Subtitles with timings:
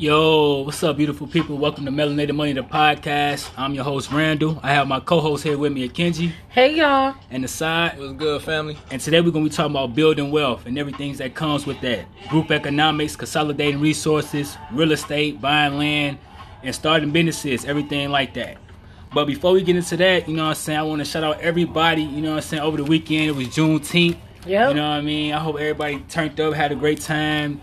[0.00, 1.58] Yo, what's up, beautiful people?
[1.58, 3.50] Welcome to Melanated Money, the podcast.
[3.58, 4.58] I'm your host, Randall.
[4.62, 7.14] I have my co-host here with me, Akenji, Hey y'all.
[7.30, 7.98] and the side.
[7.98, 8.78] What's good, family?
[8.90, 12.06] And today we're gonna be talking about building wealth and everything that comes with that.
[12.30, 16.16] Group economics, consolidating resources, real estate, buying land,
[16.62, 18.56] and starting businesses, everything like that.
[19.12, 21.24] But before we get into that, you know what I'm saying, I want to shout
[21.24, 23.28] out everybody, you know what I'm saying, over the weekend.
[23.28, 24.16] It was Juneteenth.
[24.46, 24.68] Yep.
[24.70, 25.34] You know what I mean?
[25.34, 27.60] I hope everybody turned up, had a great time.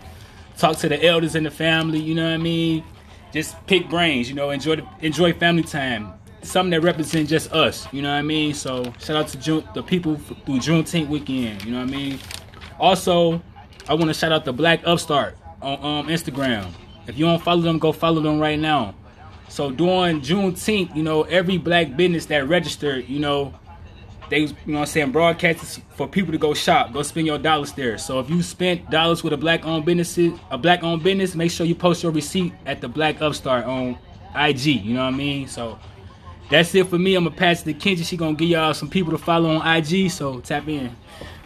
[0.58, 2.82] Talk to the elders in the family, you know what I mean?
[3.32, 6.12] Just pick brains, you know, enjoy the, enjoy family time.
[6.42, 8.54] Something that represents just us, you know what I mean?
[8.54, 12.18] So shout out to June, the people through Juneteenth weekend, you know what I mean?
[12.80, 13.40] Also,
[13.88, 16.72] I want to shout out the Black Upstart on um, Instagram.
[17.06, 18.94] If you don't follow them, go follow them right now.
[19.48, 23.54] So during Juneteenth, you know, every black business that registered, you know,
[24.30, 27.38] they, you know what I'm saying, broadcast for people to go shop, go spend your
[27.38, 27.98] dollars there.
[27.98, 31.50] So if you spent dollars with a black owned business, a black owned business, make
[31.50, 33.98] sure you post your receipt at the Black Upstart on
[34.34, 34.66] IG.
[34.66, 35.48] You know what I mean?
[35.48, 35.78] So
[36.50, 37.14] that's it for me.
[37.14, 38.04] I'm gonna pass it to Kenji.
[38.04, 40.10] She gonna give y'all some people to follow on IG.
[40.10, 40.94] So tap in.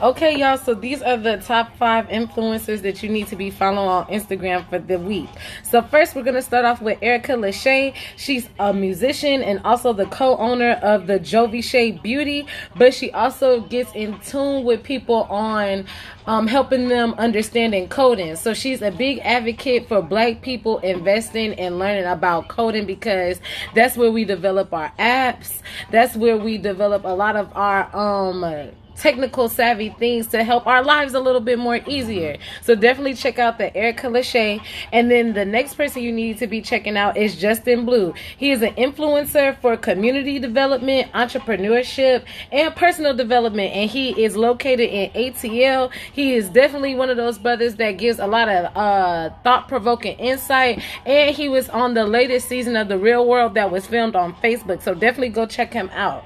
[0.03, 0.59] Okay, y'all.
[0.59, 4.69] So these are the top five influencers that you need to be following on Instagram
[4.69, 5.29] for the week.
[5.63, 7.95] So first, we're gonna start off with Erica Lachey.
[8.17, 13.61] She's a musician and also the co-owner of the Jovi Shea Beauty, but she also
[13.61, 15.87] gets in tune with people on
[16.27, 18.35] um, helping them understanding coding.
[18.35, 23.41] So she's a big advocate for Black people investing and learning about coding because
[23.77, 25.61] that's where we develop our apps.
[25.93, 30.83] That's where we develop a lot of our um technical savvy things to help our
[30.83, 32.37] lives a little bit more easier.
[32.63, 34.63] So definitely check out the Erica Lachey.
[34.93, 38.15] And then the next person you need to be checking out is Justin Blue.
[38.37, 43.73] He is an influencer for community development, entrepreneurship, and personal development.
[43.73, 45.93] And he is located in ATL.
[46.13, 50.17] He is definitely one of those brothers that gives a lot of uh, thought provoking
[50.19, 50.83] insight.
[51.07, 54.35] And he was on the latest season of The Real World that was filmed on
[54.35, 54.83] Facebook.
[54.83, 56.25] So definitely go check him out.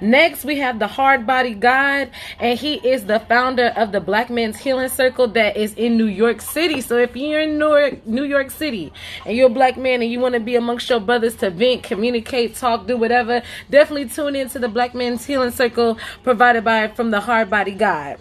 [0.00, 2.07] Next, we have the Hard Body God,
[2.38, 6.06] and he is the founder of the Black Men's Healing Circle that is in New
[6.06, 6.80] York City.
[6.80, 8.92] So if you're in New York, New York City
[9.24, 11.82] and you're a black man and you want to be amongst your brothers to vent,
[11.82, 17.10] communicate, talk, do whatever, definitely tune into the Black Men's Healing Circle provided by from
[17.10, 18.18] the Hard Body God.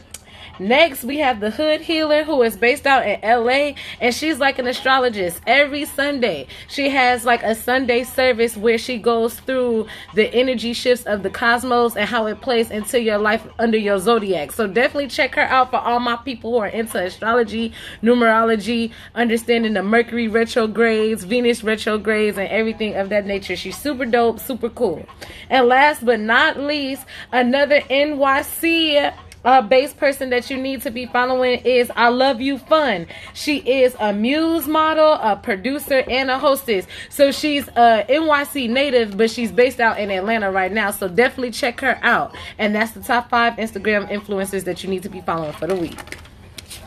[0.60, 4.58] Next, we have the Hood Healer, who is based out in LA, and she's like
[4.58, 5.40] an astrologist.
[5.46, 11.06] Every Sunday, she has like a Sunday service where she goes through the energy shifts
[11.06, 14.52] of the cosmos and how it plays into your life under your zodiac.
[14.52, 19.74] So definitely check her out for all my people who are into astrology, numerology, understanding
[19.74, 23.56] the Mercury retrogrades, Venus retrogrades, and everything of that nature.
[23.56, 25.06] She's super dope, super cool.
[25.50, 29.14] And last but not least, another NYC
[29.48, 33.08] uh, base person that you need to be following is I Love You Fun.
[33.34, 36.86] She is a muse model, a producer, and a hostess.
[37.10, 40.92] So she's a NYC native, but she's based out in Atlanta right now.
[40.92, 42.36] So definitely check her out.
[42.58, 45.76] And that's the top five Instagram influencers that you need to be following for the
[45.76, 46.18] week.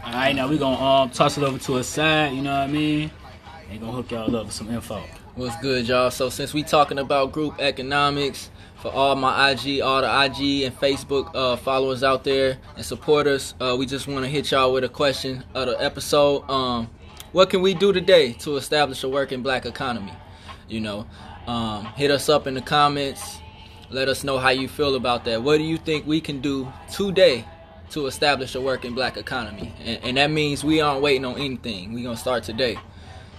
[0.05, 2.35] All right, now we're gonna um toss it over to a side.
[2.35, 3.11] You know what I mean?
[3.71, 5.03] They gonna hook y'all up with some info.
[5.35, 6.11] What's good, y'all?
[6.11, 8.51] So since we talking about group economics,
[8.81, 13.55] for all my IG, all the IG and Facebook uh, followers out there and supporters,
[13.61, 16.49] uh, we just want to hit y'all with a question of the episode.
[16.51, 16.89] Um,
[17.33, 20.13] what can we do today to establish a working black economy?
[20.69, 21.07] You know,
[21.47, 23.39] um, hit us up in the comments.
[23.91, 25.43] Let us know how you feel about that.
[25.43, 27.45] What do you think we can do today
[27.91, 29.75] to establish a working black economy?
[29.85, 31.93] And, and that means we aren't waiting on anything.
[31.93, 32.79] We're going to start today.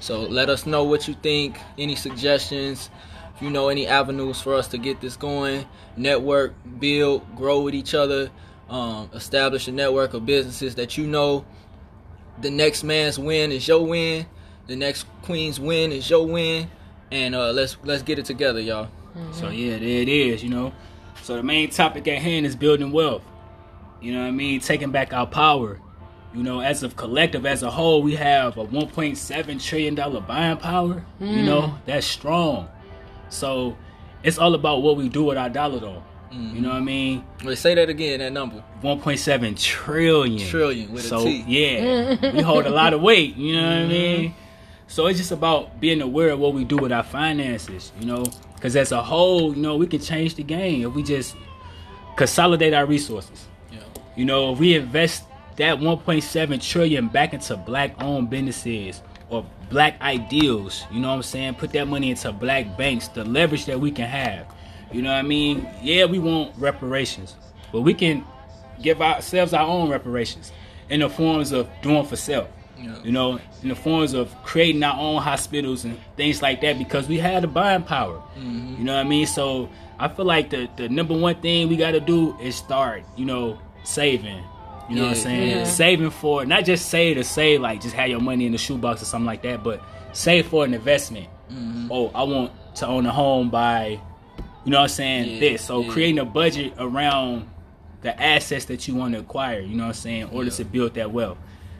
[0.01, 2.89] So let us know what you think, any suggestions,
[3.41, 5.65] you know any avenues for us to get this going,
[5.97, 8.29] network, build, grow with each other,
[8.69, 11.45] um, establish a network of businesses that you know
[12.39, 14.25] the next man's win is your win,
[14.67, 16.69] the next queen's win is your win,
[17.11, 18.89] and uh, let's let's get it together, y'all.
[19.33, 20.43] So yeah, there it is.
[20.43, 20.73] You know.
[21.23, 23.23] So the main topic at hand is building wealth.
[24.01, 24.59] You know what I mean?
[24.59, 25.79] Taking back our power.
[26.33, 30.57] You know, as a collective, as a whole, we have a 1.7 trillion dollar buying
[30.57, 31.05] power.
[31.19, 32.69] You know, that's strong.
[33.31, 33.77] So
[34.23, 36.03] it's all about what we do with our dollar, though.
[36.31, 36.61] You mm-hmm.
[36.61, 37.25] know what I mean?
[37.55, 38.63] Say that again, that number.
[38.81, 40.47] 1.7 trillion.
[40.47, 41.43] Trillion with so, T.
[41.45, 43.35] yeah, we hold a lot of weight.
[43.35, 43.89] You know what I mm-hmm.
[43.89, 44.35] mean?
[44.87, 47.91] So it's just about being aware of what we do with our finances.
[47.99, 48.25] You know,
[48.55, 51.35] because as a whole, you know, we can change the game if we just
[52.15, 53.47] consolidate our resources.
[53.71, 53.79] Yeah.
[54.15, 55.25] You know, if we invest
[55.57, 59.10] that 1.7 trillion back into black-owned businesses or
[59.71, 61.55] black ideals, you know what I'm saying?
[61.55, 64.45] Put that money into black banks, the leverage that we can have.
[64.91, 65.67] You know what I mean?
[65.81, 67.35] Yeah, we want reparations,
[67.71, 68.25] but we can
[68.81, 70.51] give ourselves our own reparations
[70.89, 72.49] in the forms of doing for self.
[72.77, 72.97] Yeah.
[73.03, 77.07] You know, in the forms of creating our own hospitals and things like that because
[77.07, 78.17] we had the buying power.
[78.37, 78.75] Mm-hmm.
[78.79, 79.27] You know what I mean?
[79.27, 79.69] So
[79.99, 83.03] I feel like the the number one thing we got to do is start.
[83.15, 84.43] You know, saving.
[84.91, 85.49] You know what I'm saying?
[85.49, 85.63] Yeah.
[85.63, 89.01] Saving for not just save to save like just have your money in the shoebox
[89.01, 89.81] or something like that, but
[90.13, 91.27] save for an investment.
[91.51, 91.87] Mm-hmm.
[91.91, 93.99] Oh, I want to own a home by,
[94.65, 95.33] you know what I'm saying?
[95.35, 95.63] Yeah, This.
[95.65, 95.91] So yeah.
[95.91, 97.49] creating a budget around
[98.01, 99.59] the assets that you want to acquire.
[99.59, 100.21] You know what I'm saying?
[100.23, 100.55] In order Yeah.
[100.57, 101.37] to build that wealth.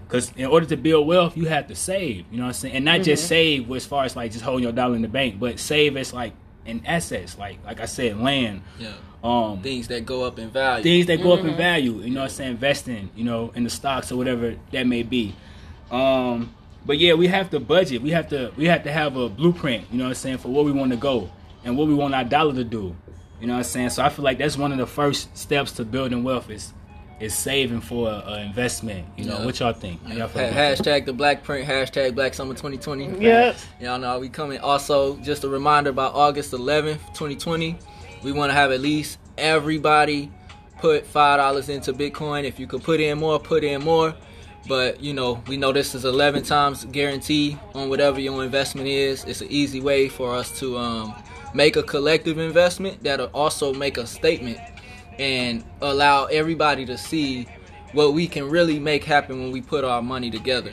[0.08, 2.26] Because in order to build wealth, you have to save.
[2.32, 2.76] You know what I'm saying?
[2.76, 5.40] And not just save as far as like just holding your dollar in the bank,
[5.40, 6.34] but save as like
[6.66, 8.92] in assets, like like I said, land, Yeah.
[9.24, 10.84] Um, Things that go up in value.
[10.84, 12.00] things that go up in value.
[12.02, 12.52] You know what I'm saying?
[12.52, 15.36] Investing, you know, in the stocks or whatever that may be.
[15.92, 16.54] Um,
[16.86, 18.02] but yeah, we have to budget.
[18.02, 19.86] We have to we have to have a blueprint.
[19.92, 21.30] You know what I'm saying for where we want to go
[21.64, 22.96] and what we want our dollar to do.
[23.40, 23.90] You know what I'm saying?
[23.92, 26.74] So I feel like that's one of the first steps to building wealth is
[27.20, 29.06] is saving for a, a investment.
[29.16, 29.46] You know Yeah.
[29.46, 30.02] what y'all think?
[30.08, 33.20] Y'all feel about hashtag the black print, hashtag black summer 2020.
[33.24, 33.58] Yep.
[33.80, 34.58] Y'all know we coming.
[34.60, 37.78] Also, just a reminder about August 11th, 2020.
[38.24, 40.32] We want to have at least everybody
[40.80, 42.44] put five dollars into Bitcoin.
[42.44, 44.16] If you could put in more, put in more.
[44.68, 49.24] But you know, we know this is 11 times guarantee on whatever your investment is.
[49.26, 51.16] It's an easy way for us to um,
[51.56, 54.60] make a collective investment that'll also make a statement
[55.18, 57.48] and allow everybody to see
[57.94, 60.72] what we can really make happen when we put our money together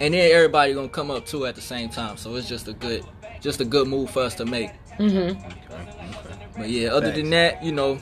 [0.00, 2.16] and then everybody gonna come up too at the same time.
[2.16, 3.04] So it's just a good,
[3.40, 4.70] just a good move for us to make.
[4.98, 6.58] Mm-hmm.
[6.58, 7.98] But yeah, other than that, you know,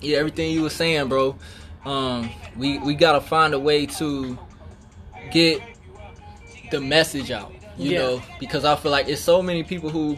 [0.00, 1.36] yeah, everything you were saying, bro.
[1.84, 4.38] Um, we we gotta find a way to
[5.30, 5.60] get
[6.70, 7.52] the message out.
[7.76, 7.98] You Yeah.
[7.98, 10.16] know, because I feel like it's so many people who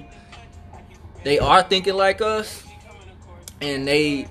[1.25, 2.63] they are thinking like us,
[3.61, 4.27] and they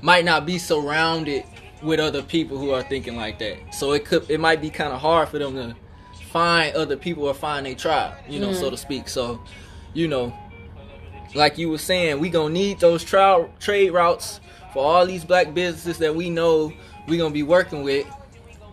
[0.00, 1.44] might not be surrounded
[1.82, 3.74] with other people who are thinking like that.
[3.74, 5.76] So it could it might be kind of hard for them to
[6.32, 9.08] find other people or find a tribe, you know, so to speak.
[9.08, 9.40] So,
[9.94, 10.32] you know,
[11.34, 14.40] like you were saying, we gonna need those trial trade routes
[14.72, 16.72] for all these black businesses that we know
[17.08, 18.06] we gonna be working with.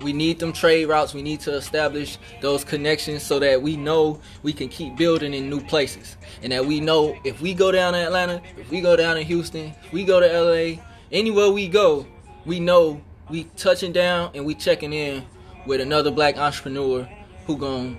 [0.02, 1.16] We need them trade routes.
[1.16, 5.50] We need to establish those connections so that we know we can keep building in
[5.50, 8.96] new places, and that we know if we go down to Atlanta, if we go
[8.96, 10.82] down to Houston, if we go to LA,
[11.12, 12.06] anywhere we go,
[12.46, 15.26] we know we touching down and we checking in
[15.66, 17.10] with another black entrepreneur
[17.46, 17.98] who gonna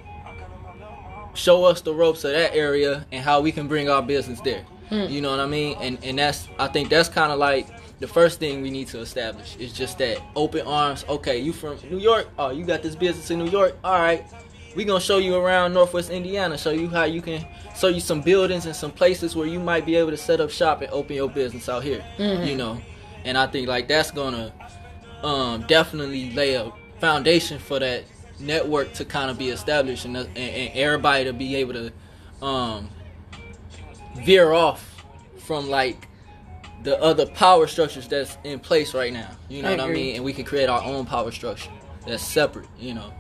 [1.39, 4.65] show us the ropes of that area and how we can bring our business there.
[4.91, 5.77] You know what I mean?
[5.81, 7.67] And and that's I think that's kind of like
[8.01, 11.05] the first thing we need to establish is just that open arms.
[11.09, 12.29] Okay, you from New York?
[12.39, 13.77] Oh, you got this business in New York?
[13.85, 14.25] All right.
[14.77, 17.45] We gonna show you around Northwest Indiana, show you how you can
[17.77, 20.51] show you some buildings and some places where you might be able to set up
[20.51, 22.03] shop and open your business out here.
[22.47, 22.81] You know,
[23.25, 24.53] and I think like that's gonna
[25.23, 28.05] um, definitely lay a foundation for that
[28.41, 31.93] network to kind of be established and, and, and everybody to be able to
[32.45, 32.89] um,
[34.19, 35.05] veer off
[35.39, 36.09] from like
[36.83, 39.31] the other power structures that's in place right now.
[39.49, 40.17] You know I what I mean?
[40.17, 41.71] And we can create our own power structure
[42.07, 42.69] that's separate.
[42.79, 43.13] You know.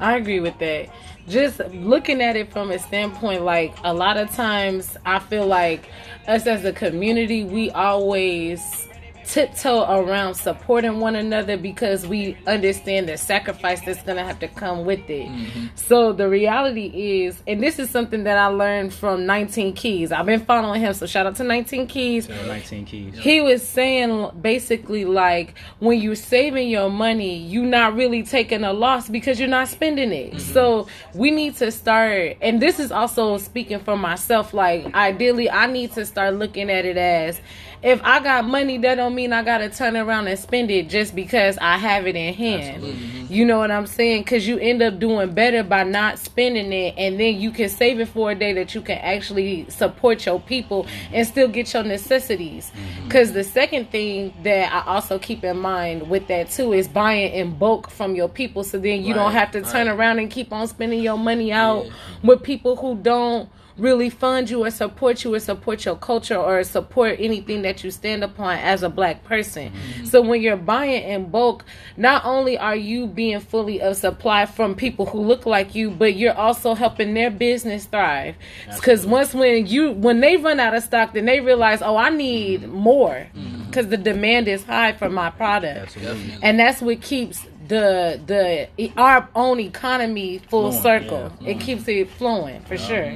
[0.00, 0.88] I agree with that.
[1.28, 5.88] Just looking at it from a standpoint, like a lot of times, I feel like
[6.26, 8.88] us as a community, we always
[9.26, 14.84] tiptoe around supporting one another because we understand the sacrifice that's gonna have to come
[14.84, 15.28] with it.
[15.28, 15.66] Mm-hmm.
[15.76, 20.12] So the reality is, and this is something that I learned from 19 Keys.
[20.12, 23.18] I've been following him, so shout out to 19 Keys So 19 keys.
[23.18, 28.72] he was saying basically like when you're saving your money you're not really taking a
[28.72, 30.38] loss because you're not spending it mm-hmm.
[30.38, 35.66] so we need to start and this is also speaking for myself like ideally i
[35.66, 37.40] need to start looking at it as
[37.82, 41.14] if i got money that don't mean i gotta turn around and spend it just
[41.14, 42.82] because i have it in hand.
[42.82, 43.32] Mm-hmm.
[43.32, 44.22] You know what i'm saying?
[44.22, 47.98] Because you end up doing better by not spending it and then you can save
[48.00, 51.82] it for a day that you can actually support your people and still get your
[51.82, 52.70] necessities.
[52.70, 53.04] Mm-hmm.
[53.04, 57.32] Because the second thing that i also keep in mind with that too is buying
[57.32, 59.96] in bulk from your people so then you don't have to turn right.
[59.96, 61.92] around and keep on spending your money out Yeah.
[62.22, 63.48] with people who don't
[63.82, 67.90] really fund you or support you or support your culture or support anything that you
[67.90, 69.72] stand upon as a black person.
[70.04, 71.64] So when you're buying in bulk,
[71.96, 76.14] not only are you being fully of supply from people who look like you, but
[76.14, 78.36] you're also helping their business thrive.
[78.80, 82.08] Cuz once when you when they run out of stock, then they realize, "Oh, I
[82.10, 83.26] need more."
[83.72, 85.94] Cuz the demand is high for my product.
[85.94, 86.38] Definitely.
[86.42, 91.32] And that's what keeps the the our own economy full Flowing, circle.
[91.40, 93.12] yeah, It keeps it flowing for sure.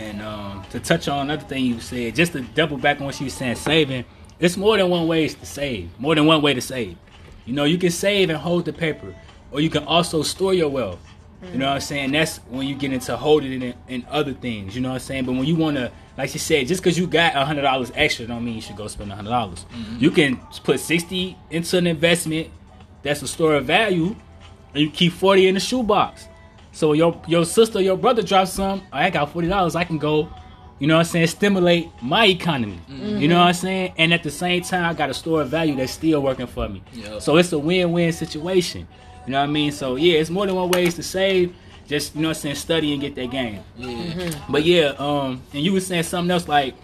[0.00, 3.20] And um, to touch on another thing you said, just to double back on what
[3.20, 4.04] you were saying, saving.
[4.38, 5.90] It's more than one way to save.
[5.98, 6.96] More than one way to save.
[7.44, 9.14] You know, you can save and hold the paper.
[9.52, 11.00] or you can also store your wealth.
[11.52, 12.12] You know what I'm saying?
[12.12, 14.74] That's when you get into holding it in, other things.
[14.74, 15.24] You know what I'm saying?
[15.24, 18.26] But when you want to, like you said, just because you got hundred dollars extra,
[18.26, 19.64] don't mean you should go spend a hundred dollars.
[19.98, 22.48] You can put sixty into an investment
[23.02, 24.14] that's a store of value,
[24.74, 26.28] and you keep forty in the shoebox.
[26.80, 28.80] So your your sister, your brother drops some.
[28.90, 29.76] I got forty dollars.
[29.76, 30.30] I can go.
[30.78, 31.26] You know what I'm saying?
[31.26, 32.80] Stimulate my economy.
[32.88, 33.92] You know what I'm saying?
[33.98, 36.70] And at the same time, I got a store of value that's still working for
[36.70, 36.82] me.
[36.94, 37.20] Yep.
[37.20, 38.88] So it's a win-win situation.
[39.26, 39.72] You know what I mean?
[39.72, 41.54] So yeah, it's more than one ways to save.
[41.86, 43.62] Just you know what I'm saying, study and get that game.
[43.76, 44.30] Yeah.
[44.48, 46.74] But yeah, um, and you were saying something else like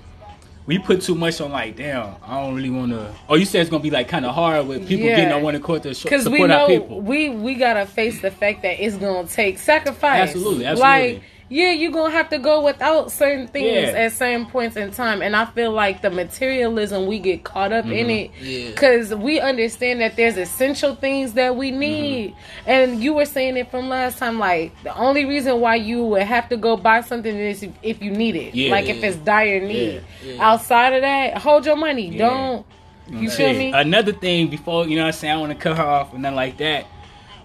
[0.66, 3.14] we put too much on like, damn, I don't really want to.
[3.28, 5.16] Oh, you said it's gonna be like kind of hard with people Yeah.
[5.16, 7.00] getting on one accord to sh- Because support we know our people.
[7.00, 10.22] we we gotta face the fact that it's gonna take sacrifice.
[10.30, 11.12] Absolutely, absolutely.
[11.14, 13.98] Like yeah, you're gonna have to go without certain things Yeah.
[13.98, 17.84] at certain points in time, and I feel like the materialism we get caught up
[17.84, 18.10] in mm-hmm.
[18.10, 18.70] it Yeah.
[18.70, 21.80] because we understand that there's essential things that we mm-hmm.
[21.80, 22.34] need,
[22.66, 24.38] and you were saying it from last time.
[24.38, 28.02] Like the only reason why you would have to go buy something is if, if
[28.02, 28.72] you need it, Yeah.
[28.72, 30.02] like if it's dire need.
[30.24, 30.32] Yeah.
[30.32, 30.50] Yeah.
[30.50, 32.08] Outside of that, hold your money.
[32.08, 32.28] Yeah.
[32.28, 32.66] Don't.
[33.08, 33.58] You feel Shit.
[33.58, 33.72] me?
[33.72, 36.22] Another thing before you know what I'm saying, I want to cut her off and
[36.22, 36.86] nothing like that.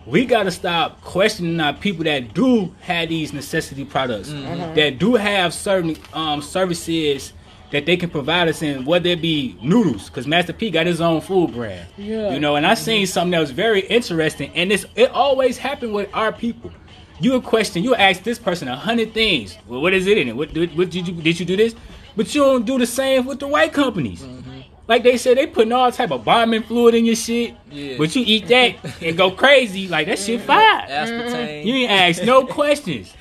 [0.05, 4.75] We gotta stop questioning our people that do have these necessity products, Mm-hmm.
[4.75, 7.33] that do have certain um, services
[7.71, 10.99] that they can provide us in, whether it be noodles, because Master P got his
[10.99, 11.87] own food brand.
[11.97, 12.31] Yeah.
[12.33, 15.93] You know, and I seen something that was very interesting, and it's it always happened
[15.93, 16.71] with our people.
[17.19, 19.57] You would question, you would ask this person a hundred things.
[19.67, 20.35] Well, what is it in it?
[20.35, 21.75] What, what, what did you did you do this?
[22.15, 24.21] But you don't do the same with the white companies.
[24.91, 27.55] Like they said, they putting all type of bombing fluid in your shit.
[27.71, 27.95] Yeah.
[27.97, 30.47] But you eat that and go crazy, like that shit mm-hmm.
[30.47, 30.81] fire.
[30.85, 31.31] Aspartame.
[31.31, 31.67] Mm-hmm.
[31.69, 33.13] You ain't ask no questions.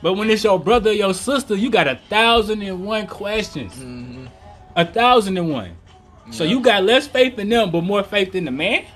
[0.00, 3.74] But when it's your brother or your sister, you got a thousand and one questions.
[3.74, 4.28] Mm-hmm.
[4.76, 5.76] A thousand and one.
[6.30, 8.86] So you got less faith in them, but more faith in the man.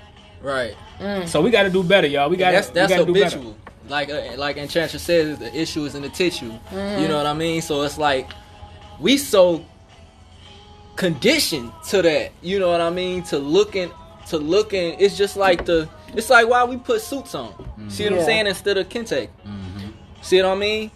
[0.41, 0.75] Right.
[0.97, 1.27] Mm.
[1.27, 2.27] So we got to do better, y'all.
[2.27, 3.37] We got that's to that's gotta do better.
[3.37, 3.55] habitual.
[3.87, 6.47] Like uh, like Enchantress says, the issue is in the tissue.
[6.47, 7.07] You mm.
[7.07, 7.61] know what I mean?
[7.61, 8.31] So it's like
[8.99, 9.63] we so
[10.95, 12.31] conditioned to that.
[12.41, 13.23] You know what I mean?
[13.23, 13.91] To looking
[14.29, 14.99] to looking.
[14.99, 15.87] It's just like the.
[16.13, 17.49] It's like why we put suits on.
[17.51, 17.89] Mm-hmm.
[17.89, 18.19] See what Yeah.
[18.19, 18.47] I'm saying?
[18.47, 19.27] Instead of kente.
[19.45, 19.89] Mm-hmm.
[20.21, 20.91] See what I mean?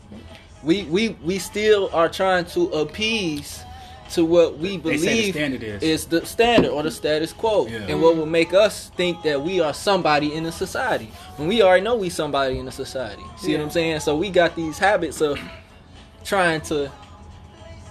[0.64, 3.64] We we we still are trying to appease
[4.12, 5.84] to what we They say the believe is.
[5.84, 7.86] is the standard or the status quo, Yeah.
[7.90, 11.62] and what will make us think that we are somebody in the society when we
[11.62, 13.22] already know we somebody in the society.
[13.38, 14.00] See what I'm saying?
[14.00, 15.40] So we got these habits of
[16.26, 16.92] trying to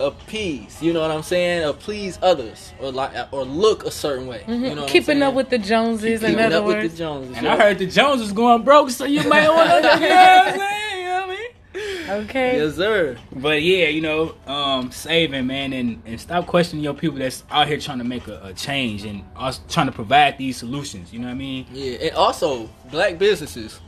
[0.00, 0.81] appease.
[0.83, 1.64] You know what I'm saying?
[1.67, 4.45] Or please others, or like or look a certain way.
[4.49, 6.93] You know what I'm Keeping up with the Joneses, in keeping other up with words.
[6.93, 7.37] the Joneses.
[7.37, 7.52] And yo.
[7.52, 10.49] I heard the Jones was going broke, so you might want to, you know what
[10.49, 10.99] I'm saying?
[11.00, 12.25] You know what I mean?
[12.25, 12.57] Okay.
[12.64, 13.17] yes, sir.
[13.33, 17.69] But yeah, you know, um, saving man, and, and stop questioning your people that's out
[17.69, 21.12] here trying to make a, a change and us trying to provide these solutions.
[21.12, 21.67] You know what I mean?
[21.73, 23.81] Yeah, and also black businesses,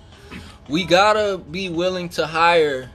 [0.68, 2.90] we gotta be willing to hire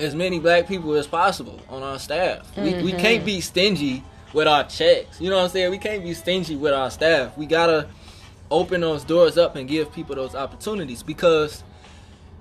[0.00, 2.56] as many black people as possible on our staff.
[2.56, 2.98] We, we mm-hmm.
[2.98, 4.02] can't be stingy
[4.32, 5.20] with our checks.
[5.20, 5.70] You know what I'm saying?
[5.70, 7.36] We can't be stingy with our staff.
[7.36, 7.88] We gotta
[8.50, 11.62] open those doors up and give people those opportunities because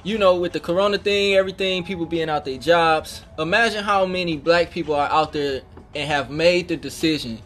[0.03, 4.35] you know with the corona thing everything people being out their jobs imagine how many
[4.35, 5.61] black people are out there
[5.93, 7.39] and have made the decision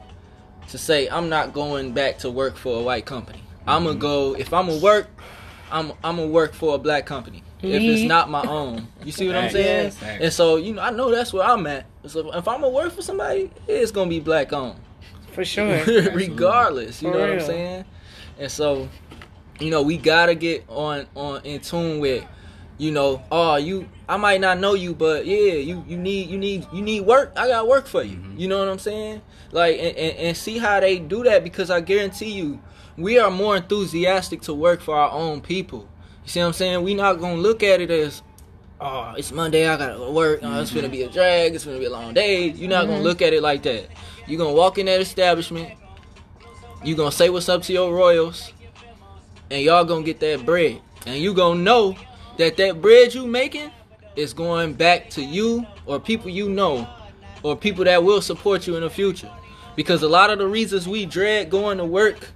[0.70, 4.00] to say i'm not going back to work for a white company i'm gonna mm-hmm.
[4.00, 5.10] go if i'm gonna work
[5.72, 9.28] i'm i'm gonna work for a black company if it's not my own you see
[9.28, 10.04] what i'm saying Yes.
[10.22, 12.92] And so you know i know that's where i'm at so if i'm gonna work
[12.92, 14.80] for somebody it's gonna be black owned
[15.32, 15.84] For sure.
[16.14, 17.02] regardless.
[17.02, 17.86] You For know what I'm saying?
[18.38, 18.88] And so,
[19.60, 22.24] you know, we gotta get on on in tune with,
[22.78, 26.38] you know, oh you I might not know you, but yeah, you you need you
[26.38, 27.32] need you need work.
[27.36, 28.20] I got work for you.
[28.38, 29.22] You know what I'm saying?
[29.52, 32.60] Like and, and, and see how they do that because I guarantee you,
[32.98, 35.88] we are more enthusiastic to work for our own people.
[36.24, 36.84] You see what I'm saying?
[36.84, 38.22] We not gonna look at it as
[38.80, 40.40] oh, it's Monday, I gotta go to work.
[40.44, 40.92] Oh, it's gonna mm-hmm.
[40.92, 41.56] be a drag.
[41.56, 42.50] It's gonna be a long day.
[42.50, 43.04] You're not gonna mm-hmm.
[43.04, 43.88] look at it like that.
[44.28, 45.78] You're gonna walk in that establishment.
[46.84, 48.52] You gonna say what's up to your royals,
[49.50, 51.96] and y'all gonna get that bread, and you gonna know
[52.38, 53.72] that that bread you making
[54.16, 56.88] is going back to you or people you know,
[57.42, 59.32] or people that will support you in the future.
[59.76, 62.30] Because a lot of the reasons we dread going to work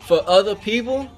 [0.00, 1.08] for other people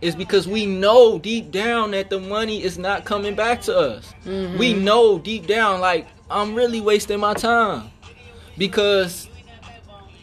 [0.00, 4.14] is because we know deep down that the money is not coming back to us.
[4.24, 4.58] Mm-hmm.
[4.58, 7.90] We know deep down, like, I'm really wasting my time.
[8.56, 9.28] Because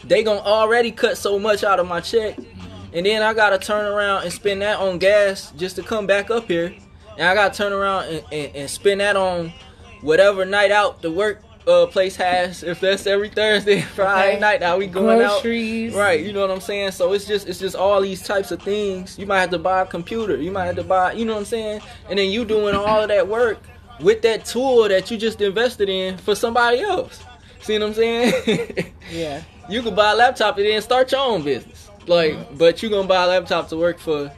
[0.03, 2.35] they gonna already cut so much out of my check.
[2.35, 2.95] Mm-hmm.
[2.95, 6.31] And then I gotta turn around and spend that on gas just to come back
[6.31, 6.73] up here.
[7.17, 9.53] And I gotta turn around and, and, and spend that on
[10.01, 12.63] whatever night out to work uh, place has.
[12.63, 14.39] If that's every Thursday, Friday Okay.
[14.39, 15.93] night, how we going Groceries.
[15.93, 15.99] out?
[15.99, 16.91] Right, you know what I'm saying.
[16.91, 19.17] So it's just it's just all these types of things.
[19.19, 20.37] You might have to buy a computer.
[20.37, 21.81] You might have to buy, you know what I'm saying.
[22.09, 23.59] And then you doing all of that work
[23.99, 27.23] with that tool that you just invested in for somebody else.
[27.61, 28.93] See what I'm saying?
[29.11, 29.41] Yeah.
[29.69, 31.89] you could buy a laptop and then start your own business.
[32.07, 34.31] Like, but you gonna buy a laptop to work for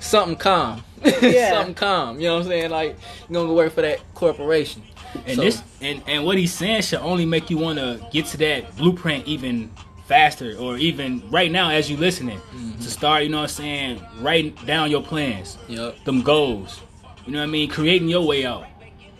[0.00, 0.82] something calm.
[1.20, 1.50] Yeah.
[1.50, 2.18] something calm.
[2.18, 2.70] You know what I'm saying?
[2.70, 2.96] Like,
[3.28, 4.82] you gonna go work for that corporation.
[5.26, 8.26] And So- this and, and what he's saying should only make you want to get
[8.26, 9.70] to that blueprint even
[10.06, 12.82] faster or even right now as you listening Mm-hmm.
[12.82, 16.04] to start, you know what I'm saying, writing down your plans, Yep.
[16.04, 16.80] them goals.
[17.26, 17.68] You know what I mean?
[17.70, 18.66] Creating your way out.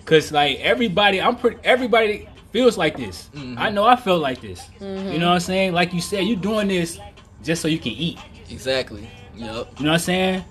[0.05, 3.31] Cause like everybody, I'm pretty everybody feels like this.
[3.35, 3.59] Mhm.
[3.59, 4.63] I know I feel like this.
[4.81, 5.73] You know what I'm saying?
[5.73, 6.99] Like you said, you're doing this
[7.43, 8.19] just so you can eat.
[8.51, 9.09] Exactly.
[9.37, 9.41] Yep.
[9.79, 10.45] You know what I'm saying?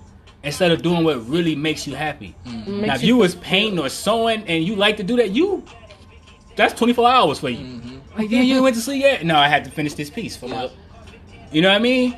[0.44, 2.34] Instead of doing what really makes you happy.
[2.44, 5.64] Makes now, if you was painting or sewing and you like to do that, you
[6.56, 7.58] that's 24 hours for you.
[7.58, 8.00] Mhm.
[8.16, 9.24] Like, yeah, you went to sleep yet?
[9.24, 10.68] No, I had to finish this piece for my.
[11.50, 12.16] You know what I mean?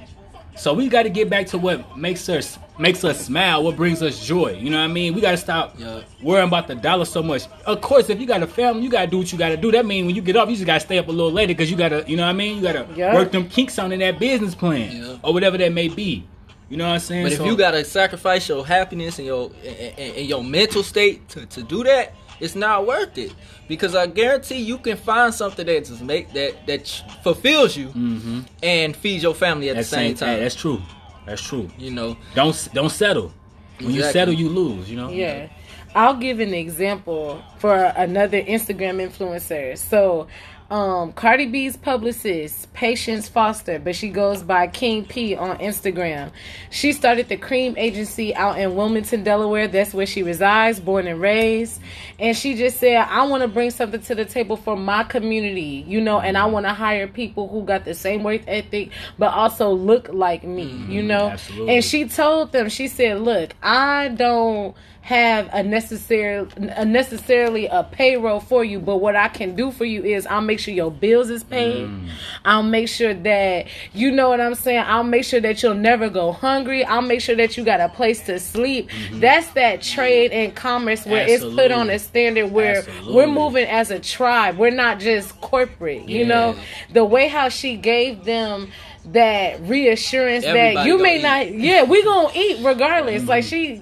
[0.57, 4.03] So we got to get back to what makes us makes us smile, what brings
[4.03, 4.53] us joy.
[4.61, 5.15] You know what I mean?
[5.15, 5.79] We got to stop
[6.23, 7.45] worrying about the dollar so much.
[7.65, 9.57] Of course, if you got a family, you got to do what you got to
[9.57, 9.73] do.
[9.73, 11.49] That means when you get up, you just got to stay up a little later
[11.55, 12.57] because you got to, you know what I mean?
[12.57, 15.89] You got to work them kinks on in that business plan or whatever that may
[15.89, 16.25] be.
[16.69, 17.23] You know what I'm saying?
[17.25, 20.83] But if So- you gotta sacrifice your happiness and your and, and- and your mental
[20.83, 23.33] state to, to do that, it's not worth it.
[23.69, 26.87] Because I guarantee you can find something that just make that that
[27.23, 28.45] fulfills you Mhm.
[28.63, 30.41] and feeds your family at That's the same hey, time.
[30.41, 30.83] that's true.
[31.25, 31.71] That's true.
[31.79, 32.17] you know.
[32.35, 33.33] Don't don't settle.
[33.81, 34.91] When you settle, you lose.
[34.91, 35.11] You know.
[35.11, 35.49] Yeah.
[35.95, 39.79] I'll give an example for another Instagram influencer.
[39.79, 40.27] So,
[40.71, 46.33] um, Cardi B's publicist, Patience Foster, but she goes by King P on Instagram.
[46.71, 49.69] She started the Cream Agency out in Wilmington, Delaware.
[49.69, 51.81] That's where she resides, born and raised.
[52.19, 55.85] And she just said, I want to bring something to the table for my community,
[55.87, 59.33] you know, and I want to hire people who got the same work ethic, but
[59.33, 61.29] also look like me, you know.
[61.29, 61.77] absolutely.
[61.77, 64.75] And she told them, she said, "Look, I don't
[65.07, 69.85] have a necessary a necessarily a payroll for you, but what I can do for
[69.85, 71.87] you is I'll make sure your bills is paid.
[71.87, 72.09] Mm.
[72.45, 74.83] I'll make sure that you know what I'm saying.
[74.85, 76.85] I'll make sure that you'll never go hungry.
[76.85, 78.91] I'll make sure that you got a place to sleep.
[78.91, 79.21] Mm-hmm.
[79.21, 83.15] That's that trade and commerce where it's put on a standard where Absolutely.
[83.15, 84.59] we're moving as a tribe.
[84.59, 86.09] We're not just corporate.
[86.09, 86.27] You Yeah.
[86.27, 86.57] know
[86.93, 88.73] the way how she gave them
[89.13, 91.23] that reassurance that you may eat.
[91.23, 93.31] not yeah we gonna eat regardless mm-hmm.
[93.31, 93.81] like she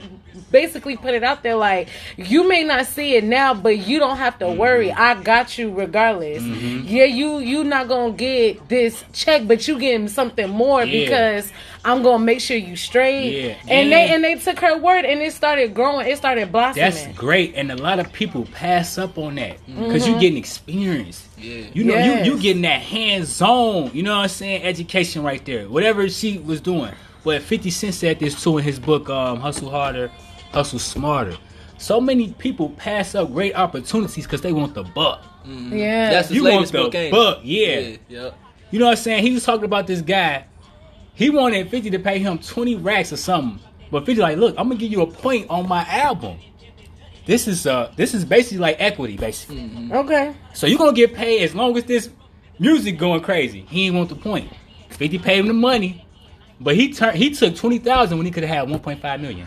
[0.54, 4.18] basically put it out there like you may not see it now but you don't
[4.18, 5.02] have to worry mm-hmm.
[5.02, 6.86] i got you regardless mm-hmm.
[6.86, 11.04] yeah you you not gonna get this check but you getting something more Yeah.
[11.04, 11.52] because
[11.84, 13.56] i'm gonna make sure you straight Yeah.
[13.66, 13.96] and Yeah.
[13.96, 17.54] they and they took her word and it started growing it started blossoming That's great,
[17.56, 20.20] and a lot of people pass up on that because you mm-hmm.
[20.20, 21.26] getting experience.
[21.36, 21.64] Yeah.
[21.72, 22.26] You know, Yes.
[22.26, 23.90] you you getting that hands on.
[23.92, 24.62] You know what I'm saying?
[24.62, 25.68] Education right there.
[25.68, 26.92] Whatever she was doing.
[27.24, 30.10] But 50 Cent said this too in his book, um, Hustle Harder,
[30.54, 31.36] Hustle Smarter.
[31.78, 35.22] So many people pass up great opportunities because they want the buck.
[35.44, 37.78] yeah That's his You want latest the book, buck, yeah.
[37.78, 37.96] yeah.
[38.08, 38.38] Yep.
[38.70, 39.22] You know what I'm saying?
[39.24, 40.46] He was talking about this guy.
[41.14, 43.60] He wanted 50 to pay him 20 racks or something.
[43.90, 46.38] But 50 like, look, I'm gonna give you a point on my album.
[47.26, 49.90] This is uh this is basically like equity, basically.
[49.92, 52.10] okay So you're gonna get paid as long as this
[52.58, 53.64] music going crazy.
[53.68, 54.50] He ain't want the point.
[54.90, 56.03] 50 paid him the money.
[56.60, 59.46] But he turned he took twenty thousand when he could have had 1.5 million.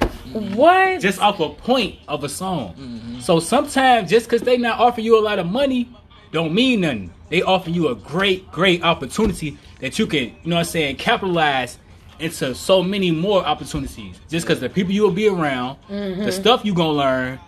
[0.56, 2.74] what Just off a point of a song.
[2.74, 3.20] Mm-hmm.
[3.22, 5.90] So sometimes just cause they not offer you a lot of money,
[6.32, 7.14] don't mean nothing.
[7.30, 10.96] They offer you a great, great opportunity that you can, you know what I'm saying,
[10.98, 11.78] capitalize
[12.20, 14.20] into so many more opportunities.
[14.30, 16.24] Just cause the people you will be around, mm-hmm.
[16.24, 17.40] the stuff you gonna learn,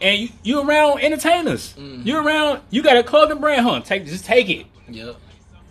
[0.00, 1.74] and you, you around entertainers.
[1.74, 2.06] Mm-hmm.
[2.06, 3.80] You around you got a clothing brand, huh?
[3.80, 4.66] Take just take it.
[4.88, 5.16] Yep.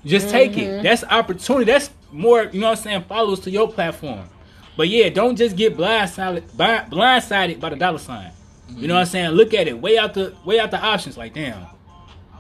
[0.06, 0.82] Just take it.
[0.82, 1.66] That's opportunity.
[1.66, 4.30] That's more, you know what I'm saying, followers to your platform.
[4.78, 8.32] But yeah, don't just get blindsided blind, blindsided by the dollar sign.
[8.70, 9.32] You know what I'm saying?
[9.32, 9.80] Look at it.
[9.80, 11.18] Way out the way out the options.
[11.18, 11.68] Like, damn.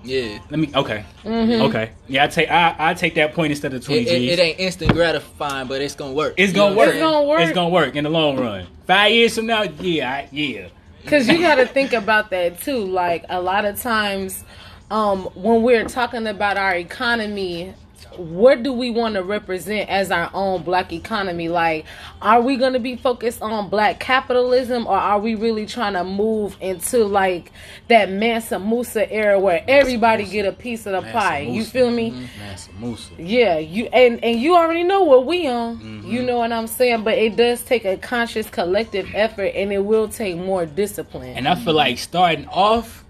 [0.03, 0.39] Yeah.
[0.49, 1.05] Let me okay.
[1.25, 1.91] Okay.
[2.07, 4.31] Yeah, I take I I take that point instead of 20 It, it, G's.
[4.31, 6.33] it ain't instant gratifying, but it's gonna work.
[6.37, 6.95] it's gonna what work.
[6.95, 7.41] It's gonna work.
[7.41, 8.65] It's gonna work in the long run.
[8.87, 10.67] Five years from now, yeah, I, yeah.
[11.05, 12.85] Cause you got to think about that too.
[12.85, 14.43] Like a lot of times,
[14.89, 17.73] um, when we're talking about our economy,
[18.17, 21.49] what do we want to represent as our own black economy?
[21.49, 21.85] Like,
[22.21, 26.03] are we going to be focused on black capitalism, or are we really trying to
[26.03, 27.51] move into like
[27.87, 31.39] that Mansa Musa era where everybody get a piece of the Mansa pie?
[31.39, 32.27] You feel me?
[32.39, 33.13] Mansa Musa.
[33.17, 35.77] Yeah, you and and you already know what we on.
[35.77, 36.11] Mm-hmm.
[36.11, 39.85] You know what I'm saying, but it does take a conscious collective effort, and it
[39.85, 41.35] will take more discipline.
[41.35, 43.00] And I feel like starting off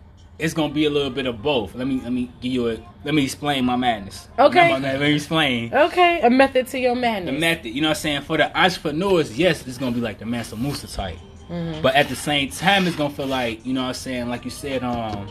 [0.42, 1.76] it's gonna be a little bit of both.
[1.76, 4.28] Let me let me give you a let me explain my madness.
[4.40, 4.72] Okay.
[4.74, 7.28] Let me, let me explain Okay, a method to your madness.
[7.28, 7.58] the madness.
[7.66, 7.76] method.
[7.76, 8.22] You know what I'm saying?
[8.24, 11.18] For the entrepreneurs, yes, it's gonna be like the Mansa Musa type.
[11.50, 11.82] Mm-hmm.
[11.82, 14.30] But at the same time, it's gonna feel like you know what I'm saying.
[14.30, 15.28] Like you said, um,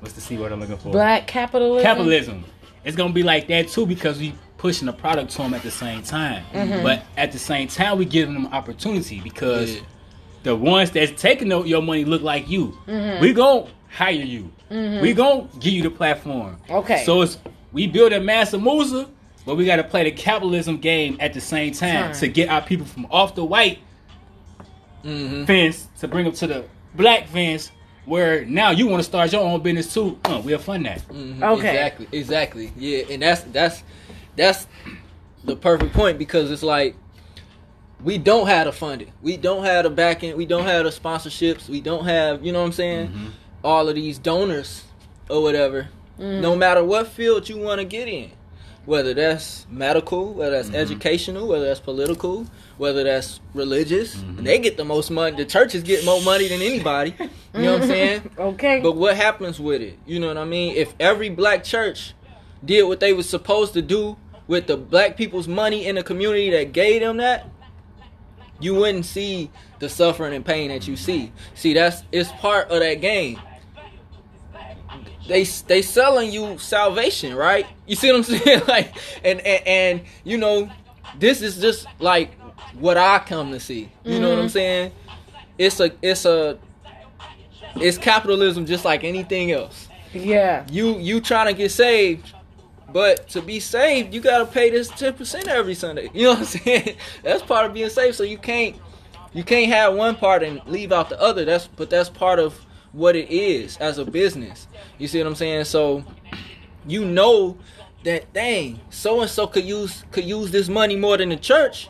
[0.00, 0.90] what's the c word I'm looking for?
[0.92, 1.82] Black capitalism.
[1.82, 2.44] capitalism.
[2.84, 5.70] It's gonna be like that too because we pushing the product to them at the
[5.70, 6.44] same time.
[6.52, 6.82] Mm-hmm.
[6.82, 9.80] But at the same time, we giving them opportunity because Yeah.
[10.42, 12.76] the ones that's taking the- your money look like you.
[12.86, 13.22] Mm-hmm.
[13.22, 14.50] We gon' hire you.
[14.70, 16.58] We gon' give you the platform.
[16.68, 17.04] Okay.
[17.04, 17.38] So it's
[17.72, 19.08] we build a Mansa Musa,
[19.46, 22.14] but we got to play the capitalism game at the same time Time.
[22.20, 23.78] to get our people from off the white
[25.04, 25.44] Mm-hmm.
[25.44, 27.70] fence to bring them to the black fence.
[28.06, 30.18] Where now you want to start your own business too?
[30.24, 31.06] Uh, we'll fund that.
[31.08, 31.68] Mhm, Okay.
[31.74, 32.08] Exactly.
[32.12, 32.72] Exactly.
[32.78, 33.82] Yeah, and that's that's
[34.36, 34.66] that's
[35.44, 36.96] the perfect point because it's like
[38.02, 41.68] we don't have the funding, we don't have the backing, we don't have the sponsorships,
[41.68, 43.26] we don't have you know what I'm saying, Mm-hmm.
[43.64, 44.84] All of these donors
[45.28, 45.88] or whatever.
[46.18, 48.30] No matter what field you want to get in,
[48.84, 50.76] whether that's medical, whether that's Mm-hmm.
[50.76, 52.46] educational, whether that's political,
[52.78, 54.38] whether that's religious, Mm-hmm.
[54.38, 55.34] and they get the most money.
[55.36, 57.16] The churches get more money than anybody.
[57.18, 58.30] You know what I'm saying?
[58.38, 58.80] Okay.
[58.80, 59.98] But what happens with it?
[60.06, 60.76] You know what I mean?
[60.76, 62.14] If every black church
[62.64, 66.50] did what they was supposed to do with the black people's money in the community
[66.50, 67.48] that gave them that,
[68.60, 69.50] you wouldn't see
[69.80, 71.32] the suffering and pain that you see.
[71.54, 73.40] See, that's it's part of that game.
[75.26, 77.66] They they selling you salvation, right?
[77.86, 78.62] You see what I'm saying?
[78.68, 80.70] Like, and and, and you know,
[81.18, 82.34] this is just like
[82.78, 83.90] what I come to see.
[84.04, 84.52] You know what I'm mm-hmm.
[84.52, 84.92] saying?
[85.58, 86.58] It's a it's a
[87.76, 89.88] it's capitalism just like anything else.
[90.12, 90.66] yeah.
[90.70, 92.32] You you trying to get saved,
[92.92, 96.10] but to be saved, you gotta pay this ten percent every Sunday.
[96.12, 96.96] You know what I'm saying?
[97.22, 98.16] That's part of being saved.
[98.16, 98.76] So you can't
[99.32, 101.44] you can't have one part and leave out the other.
[101.44, 104.66] That's but that's part of what it is as a business.
[104.98, 105.64] You see what I'm saying?
[105.64, 106.04] So
[106.86, 107.58] you know
[108.04, 111.88] that dang, so and so could use could use this money more than the church.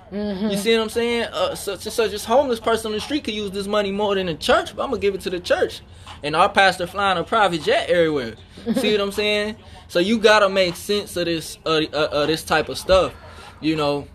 [0.51, 1.25] You see what I'm saying?
[1.33, 4.15] Uh, such and such this homeless person on the street could use this money more
[4.15, 5.83] than the church, but I'm gonna give it to the church.
[6.23, 8.35] And our pastor flying a private jet everywhere.
[8.77, 9.57] see what I'm saying?
[9.89, 13.13] So you gotta make sense of this uh, uh, uh, this type of stuff.
[13.61, 14.07] You know,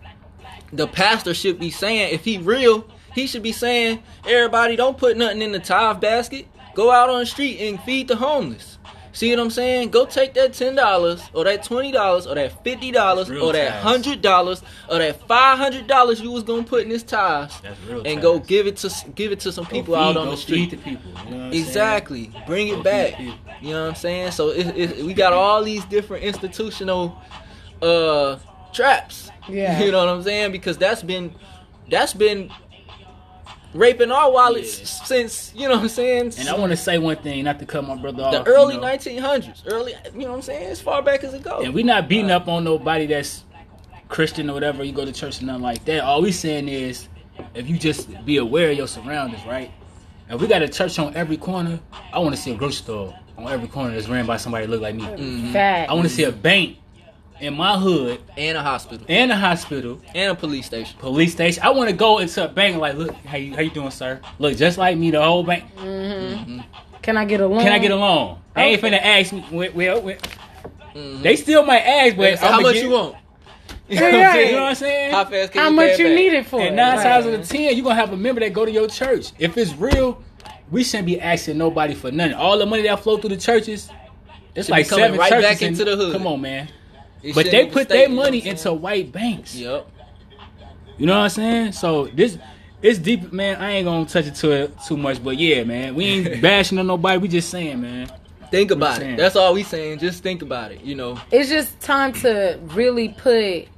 [0.72, 5.16] the pastor should be saying if he real, he should be saying everybody don't put
[5.16, 6.46] nothing in the tithe basket.
[6.74, 8.78] Go out on the street and feed the homeless.
[9.12, 9.90] See what I'm saying?
[9.90, 13.82] Go take that ten dollars or that twenty dollars or that fifty dollars or that
[13.82, 17.80] hundred dollars or that five hundred dollars you was gonna put in this tithes That's
[17.86, 20.30] real and go give it to give it to some people feed- out on go
[20.30, 20.70] the street.
[20.70, 21.10] feed the people.
[21.10, 21.64] You know what I'm saying?
[21.66, 22.32] Exactly.
[22.46, 23.18] Bring it feed back.
[23.18, 24.30] You know what I'm saying?
[24.30, 27.20] So it, it, we got all these different institutional
[27.82, 28.38] uh
[28.72, 29.30] traps.
[29.48, 29.80] Yeah.
[29.82, 30.52] You know what I'm saying?
[30.52, 31.34] Because that's been
[31.90, 32.52] that's been
[33.74, 35.04] raping our wallets Yeah.
[35.04, 36.32] since you know what I'm saying.
[36.38, 38.32] And I want to say one thing, not to cut my brother off.
[38.44, 38.82] the you early know.
[38.82, 40.66] 1900s, early you know what I'm saying?
[40.70, 41.64] As far back as it goes.
[41.64, 43.44] And we not beating up on nobody that's
[44.08, 44.82] Christian or whatever.
[44.82, 46.02] You go to church and nothing like that.
[46.02, 47.08] All we saying is,
[47.54, 49.70] if you just be aware of your surroundings, right?
[50.28, 51.80] If we got a church on every corner,
[52.12, 54.70] I want to see a grocery store on every corner that's ran by somebody that
[54.72, 55.02] look like me.
[55.04, 55.52] Mhm.
[55.52, 55.90] Fact.
[55.90, 56.76] I want to see a bank
[57.40, 60.98] in my hood and a hospital and a hospital, and a police station.
[60.98, 61.62] police station.
[61.62, 64.20] I want to go into a bank like, look, how you, how you doing, sir?
[64.38, 65.64] Look just like me, the whole bank.
[67.02, 67.60] Can I get a loan?
[67.62, 68.38] Can I get a loan?
[68.54, 68.90] They ain't Okay.
[68.96, 69.44] finna ask me.
[69.50, 70.16] Well, well, well,
[70.94, 71.22] Mhm.
[71.22, 73.14] they still might ask, but So how much get- you want?
[73.90, 74.24] You know what I'm saying?
[74.36, 74.46] Right.
[74.46, 75.10] You know what I'm saying?
[75.12, 76.14] How fast can How you much you back?
[76.14, 76.60] need it for?
[76.60, 77.02] And nine Right.
[77.02, 79.32] times out of ten, you're gonna have a member that go to your church.
[79.38, 80.22] If it's real,
[80.70, 82.34] we shouldn't be asking nobody for nothing.
[82.34, 83.90] All the money that flow through the churches,
[84.54, 85.44] it's Should be like coming seven right churches.
[85.44, 86.12] back in- into the hood.
[86.12, 86.68] Come on, man.
[87.22, 89.54] It But they put the their state, you know money into white banks.
[89.54, 89.86] Yep.
[90.98, 91.72] You know what I'm saying?
[91.72, 92.38] So this,
[92.82, 93.60] it's deep, man.
[93.60, 95.94] I ain't gonna touch it too too much, but yeah, man.
[95.94, 97.18] We ain't bashing on nobody.
[97.18, 98.10] We just saying, man.
[98.50, 99.00] Think about it.
[99.00, 99.16] saying.
[99.16, 99.98] That's all we saying.
[100.00, 100.82] Just think about it.
[100.82, 101.20] You know.
[101.30, 103.68] It's just time to really put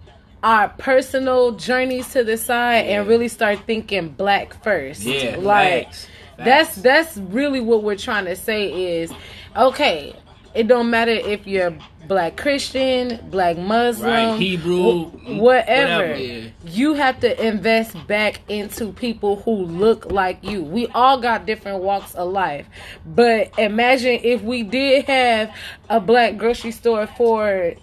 [0.43, 5.03] our personal journeys to the side and really start thinking black first.
[5.03, 6.07] Yeah, like facts.
[6.39, 9.13] that's that's really what we're trying to say is
[9.57, 10.17] okay.
[10.55, 11.75] It don't matter if you're
[12.09, 16.09] black Christian, black Muslim, Right, Hebrew, wh- whatever.
[16.09, 16.17] whatever.
[16.17, 16.49] Yeah.
[16.67, 20.63] You have to invest back into people who look like you.
[20.63, 22.67] We all got different walks of life.
[23.07, 25.55] But imagine if we did have
[25.89, 27.75] a black grocery store for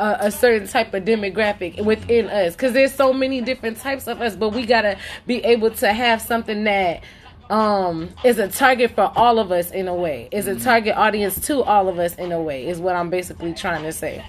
[0.00, 2.54] a, a certain type of demographic within us.
[2.54, 5.92] Because there's so many different types of us, but we got to be able to
[5.92, 7.02] have something that
[7.50, 11.40] um is a target for all of us in a way is a target audience
[11.46, 14.22] to all of us in a way is what i'm basically trying to say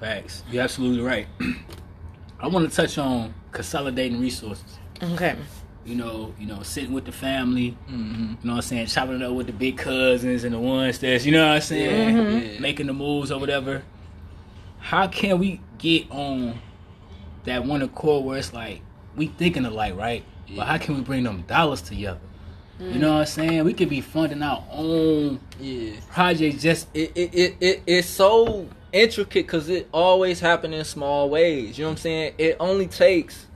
[0.00, 0.44] Facts.
[0.50, 1.26] You're absolutely right.
[2.40, 4.78] I want to touch on consolidating resources.
[5.02, 5.36] okay
[5.84, 7.76] You know, you know, sitting with the family.
[7.90, 8.14] Mm-hmm.
[8.22, 8.86] You know what I'm saying?
[8.86, 11.60] Chopping it up with the big cousins and the ones that's, you know what I'm
[11.60, 12.16] saying?
[12.16, 12.54] Mhm.
[12.54, 12.60] Yeah.
[12.60, 13.82] Making the moves or whatever.
[14.78, 16.58] How can we get on
[17.44, 18.80] that one accord where it's like
[19.16, 20.24] we thinking alike, right?
[20.50, 20.56] Yeah.
[20.56, 22.18] But how can we bring them dollars together?
[22.80, 23.64] You know what I'm saying?
[23.64, 25.92] We could be funding our own Yeah.
[26.10, 31.28] projects just it, it, it, it it's so intricate because it always happen in small
[31.28, 31.76] ways.
[31.78, 32.34] You know what I'm saying?
[32.38, 33.46] It only takes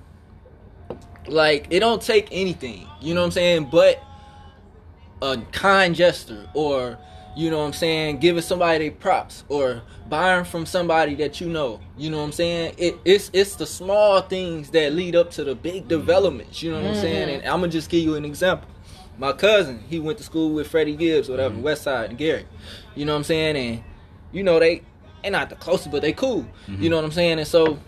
[1.26, 2.87] like it don't take anything.
[3.00, 3.68] You know what I'm saying?
[3.70, 4.02] But
[5.22, 6.98] a kind gesture or
[7.36, 11.48] you know what I'm saying, giving somebody their props or buying from somebody that you
[11.48, 11.80] know.
[11.96, 12.74] You know what I'm saying?
[12.78, 15.88] It, it's it's the small things that lead up to the big mm-hmm.
[15.88, 16.62] developments.
[16.62, 17.02] You know what I'm mm-hmm.
[17.02, 17.28] saying?
[17.30, 18.68] And I'm gonna just give you an example.
[19.18, 21.64] My cousin, he went to school with Freddie Gibbs, whatever, mm-hmm.
[21.64, 22.46] West Side and Gary.
[22.94, 23.56] You know what I'm saying?
[23.56, 23.84] And
[24.32, 24.82] you know they
[25.22, 26.46] they not the closest, but they cool.
[26.68, 27.38] You know what I'm saying?
[27.38, 27.78] And so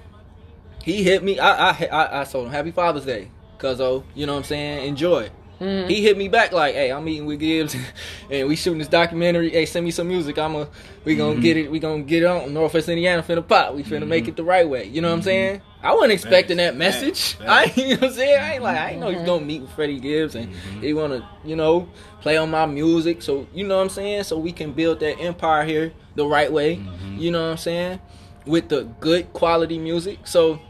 [0.83, 1.39] he hit me.
[1.39, 4.45] I I I, I told him Happy Father's Day, cuz oh, you know what I'm
[4.45, 4.89] saying?
[4.89, 5.31] Enjoy.
[5.59, 7.75] He hit me back like, "Hey, I'm meeting with Gibbs,
[8.31, 9.51] and we shooting this documentary.
[9.51, 10.39] Hey, send me some music.
[10.39, 10.69] I'm a,
[11.05, 11.41] we gonna mm-hmm.
[11.41, 11.71] get it.
[11.71, 13.23] We gonna get it on Northwest Indiana.
[13.23, 13.75] Finna pop.
[13.75, 14.31] We finna make mm-hmm.
[14.31, 14.85] it the right way.
[14.85, 15.25] You know what I'm mm-hmm.
[15.25, 15.63] saying?
[15.83, 17.35] I wasn't expecting that message.
[17.39, 18.43] facts, I, you know what I'm saying?
[18.43, 21.29] I ain't like, I ain't know he's gonna meet with Freddie Gibbs and he wanna,
[21.45, 21.89] you know,
[22.21, 23.23] play on my music.
[23.23, 24.25] So you know what I'm saying?
[24.25, 26.83] So we can build that empire here the right way.
[27.17, 28.01] You know what I'm saying?
[28.45, 30.27] With the good quality music.
[30.27, 30.61] So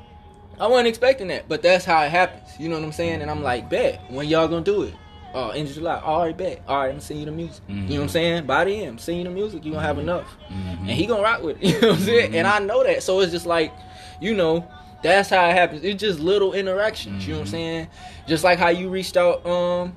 [0.59, 2.49] I wasn't expecting that, but that's how it happens.
[2.59, 3.23] You know what I'm saying?
[3.23, 4.01] And I'm like, bet.
[4.11, 4.95] When y'all gonna do it?
[5.35, 6.01] Oh, end of July.
[6.01, 6.62] All right, bet.
[6.66, 7.62] All right, I'm sending you the music.
[7.69, 8.47] You know what I'm saying?
[8.47, 9.64] By the end, send you the music.
[9.66, 11.64] You gonna have enough, and he gonna rock with it.
[11.75, 12.35] You know what I'm saying?
[12.37, 13.73] And I know that, so it's just like,
[14.21, 14.66] you know,
[15.03, 15.85] that's how it happens.
[15.85, 17.27] It's just little interactions.
[17.27, 17.88] You know what I'm saying?
[18.27, 19.92] Just like how you reached out um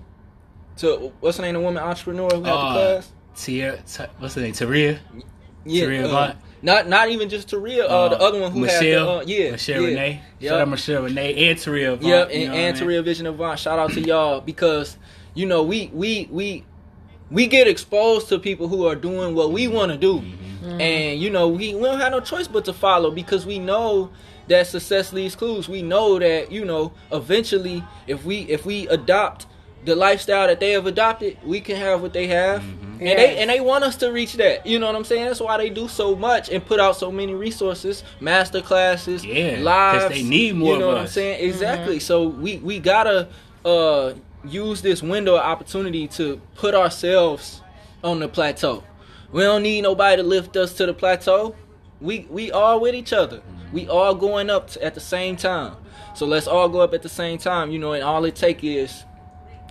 [0.78, 3.12] to what's the name of the woman entrepreneur who had Uh, the class?
[3.36, 4.52] Tia, T- what's her name?
[4.54, 5.00] Taria?
[5.66, 6.34] Yeah, Taria uh?
[6.62, 7.86] Not not even just Taria.
[7.88, 9.88] Uh, the other one who Michelle, had the uh, yeah Michelle yeah.
[9.88, 10.22] Renee.
[10.40, 10.50] Yep.
[10.52, 11.98] Shout out Michelle Renee and Taria.
[11.98, 13.00] Vaught, Yep, you and, know and what I mean?
[13.00, 13.60] Taria Vision Avant.
[13.60, 14.98] Shout out to y'all because
[15.34, 16.66] you know we we we
[17.32, 20.22] we get exposed to people who are doing what we want to do,
[20.60, 20.82] Mm-hmm.
[20.82, 24.10] and you know we, we don't have no choice but to follow because we know
[24.50, 25.70] that success leaves clues.
[25.70, 29.46] We know that you know eventually if we if we adopt
[29.86, 32.62] the lifestyle that they have adopted, we can have what they have.
[32.62, 32.86] Mm-hmm.
[33.00, 33.18] And Yes.
[33.18, 34.66] they and they want us to reach that.
[34.68, 35.26] You know what I'm saying?
[35.26, 39.56] That's why they do so much and put out so many resources, master classes, Yeah,
[39.56, 40.10] 'cause lives.
[40.16, 40.74] they need more of it.
[40.76, 41.48] You know of what I'm saying?
[41.48, 42.00] Exactly.
[42.00, 43.30] So we we gotta
[43.64, 44.14] uh
[44.46, 47.62] use this window of opportunity to put ourselves
[48.04, 48.84] on the plateau.
[49.32, 51.56] We don't need nobody to lift us to the plateau.
[52.02, 53.42] We we all with each other.
[53.72, 55.74] We all going up t- at the same time.
[56.16, 57.72] So let's all go up at the same time.
[57.72, 59.06] You know, and all it take is.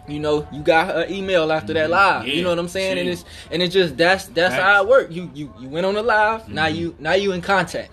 [0.09, 2.27] You know, you got an email after that live.
[2.27, 3.13] Yeah, you know what I'm saying, and see.
[3.13, 4.63] it's and it's just that's that's Facts.
[4.65, 5.13] how it worked.
[5.13, 6.49] You you you went on the live.
[6.49, 6.77] Now Mm-hmm.
[6.77, 7.93] you now you in contact.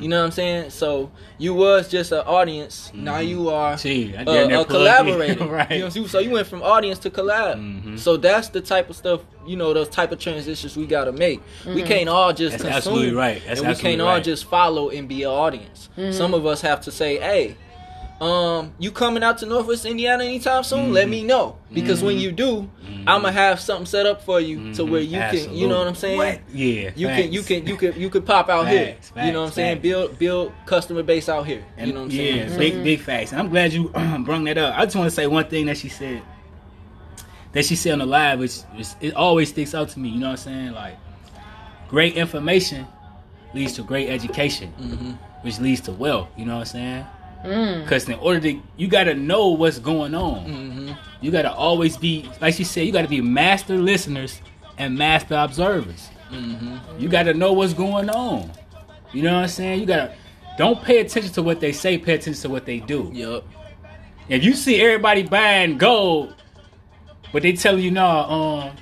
[0.00, 0.70] You know what I'm saying?
[0.70, 2.92] So you was just an audience.
[2.94, 3.78] Now you are Mm-hmm.
[3.78, 4.76] See, I a, dare a never plug in.
[4.76, 5.46] collaborator.
[5.46, 5.70] right.
[5.72, 7.56] You know, so so you went from audience to collab.
[7.56, 7.98] Mhm.
[7.98, 11.40] So that's the type of stuff, you know, those type of transitions we gotta make.
[11.66, 13.42] We can't all just That's consume, absolutely right.
[13.46, 15.88] That's and we can't all just follow and be an audience.
[16.12, 17.56] Some of us have to say, hey.
[18.20, 20.92] Um, you coming out to Northwest Indiana anytime soon?
[20.94, 21.10] Let Mhm.
[21.10, 22.68] me know because when you do,
[23.06, 25.86] I'm gonna have something set up for you to where you can, you know what
[25.86, 26.16] I'm saying?
[26.16, 26.40] What?
[26.52, 26.90] Yeah.
[26.96, 27.22] You facts.
[27.22, 28.94] can, you can, you can, you can pop out here.
[28.94, 29.80] Facts, you know what I'm facts, saying?
[29.80, 31.62] Build, build customer base out here.
[31.76, 32.58] And you know what I'm yeah, saying?
[32.58, 33.32] big big facts.
[33.32, 33.88] And I'm glad you
[34.24, 34.78] brought that up.
[34.78, 36.22] I just want to say one thing that she said.
[37.52, 40.08] That she said on the live, which is, it always sticks out to me.
[40.10, 40.72] You know what I'm saying?
[40.72, 40.96] Like,
[41.88, 42.86] great information
[43.54, 45.10] leads to great education, Mm-hmm.
[45.42, 46.28] which leads to wealth.
[46.36, 47.06] You know what I'm saying?
[47.46, 47.82] Mm.
[47.82, 50.46] Because in order to, you got to know what's going on.
[50.46, 50.92] Mm-hmm.
[51.20, 54.40] You got to always be, like she said, you got to be master listeners
[54.78, 56.10] and master observers.
[56.30, 57.00] Mm-hmm.
[57.00, 58.50] You got to know what's going on.
[59.12, 59.80] You know what I'm saying?
[59.80, 60.14] You got to,
[60.58, 63.10] don't pay attention to what they say, pay attention to what they do.
[63.14, 63.44] Yup.
[64.28, 66.34] If you see everybody buying gold,
[67.32, 68.76] but they telling you no, um,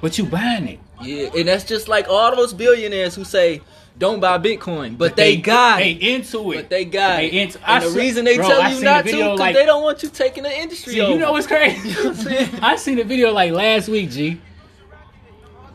[0.00, 0.80] but you buying it.
[1.02, 3.60] Yeah, and that's just like all those billionaires who say
[3.98, 6.02] don't buy Bitcoin, but, they, got they it.
[6.02, 6.56] into it.
[6.56, 7.34] But they got They it.
[7.34, 9.66] into- I and the saw- reason they bro, tell you not to, because like- they
[9.66, 11.12] don't want you taking the industry See, over.
[11.12, 11.88] you know what's crazy?
[11.90, 12.58] You know what I'm?
[12.64, 14.40] I seen a video like last week, G.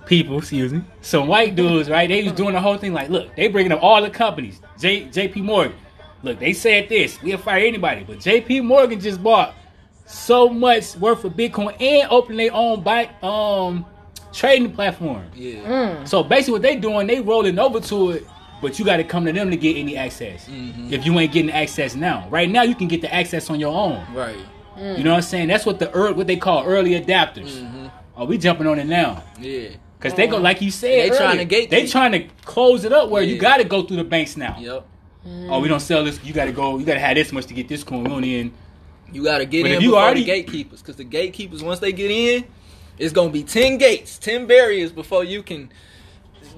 [0.05, 2.07] People, excuse me, some white dudes, right?
[2.07, 4.61] They was doing the whole thing like, look, they bringing up all the companies.
[4.79, 5.41] J, J.P.
[5.41, 5.75] Morgan,
[6.23, 8.61] look, they said this, we'll fire anybody, but J.P.
[8.61, 9.53] Morgan just bought
[10.05, 13.85] so much worth of Bitcoin and opened their own bike um
[14.37, 15.23] trading platform.
[15.35, 15.55] Yeah.
[15.55, 16.07] Mm.
[16.07, 18.27] So basically, what they doing, they rolling over to it,
[18.61, 20.47] but you got to come to them to get any access.
[20.47, 20.91] Mhm.
[20.91, 23.73] If you ain't getting access now, right now you can get the access on your
[23.73, 24.03] own.
[24.13, 24.35] Right.
[24.77, 25.47] You know what I'm saying?
[25.47, 27.49] That's what the ear what they call early adapters.
[27.59, 27.89] Mhm.
[28.15, 29.69] Oh, we jumping on it now Yeah.
[29.97, 30.89] because they go like you said.
[30.91, 31.69] They earlier, trying to gatekeep.
[31.71, 34.55] They trying to close it up where you got to go through the banks now.
[34.59, 34.85] Yep.
[35.49, 36.19] Oh, we don't sell this.
[36.23, 36.77] You got to go.
[36.77, 38.03] You got to have this much to get this coin.
[38.03, 38.51] We don't even
[39.11, 41.63] You got to get But in if you before already- the gatekeepers, because the gatekeepers
[41.63, 42.43] once they get in,
[42.97, 45.69] it's gonna be ten gates, ten barriers before you can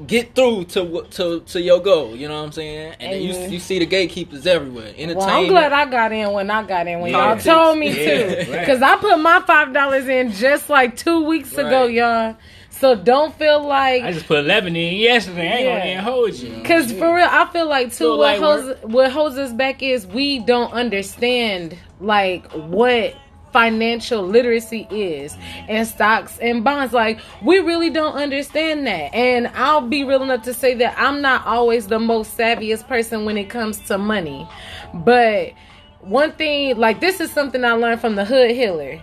[0.08, 2.16] get through to to to your goal.
[2.16, 2.96] You know what I'm saying?
[3.00, 4.88] And then you you see the gatekeepers everywhere.
[4.90, 5.18] Entertainment.
[5.18, 8.36] Well, I'm glad I got in when I got in when y'all told me Yeah,
[8.36, 12.36] to, because I put my five dollars in just like two weeks ago, y'all.
[12.70, 15.50] So don't feel like I just put eleven in yesterday.
[15.50, 15.96] I ain't Yeah.
[16.02, 16.62] gonna hold you.
[16.64, 18.06] Cause for real, I feel like too.
[18.06, 23.16] Feel What like holds what holds us back is we don't understand like what
[23.52, 26.94] financial literacy is and stocks and bonds.
[26.94, 29.14] Like we really don't understand that.
[29.14, 33.26] And I'll be real enough to say that I'm not always the most savviest person
[33.26, 34.48] when it comes to money,
[34.94, 35.54] but
[36.02, 39.02] one thing like this is something I learned from the hood healer.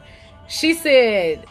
[0.48, 1.44] She said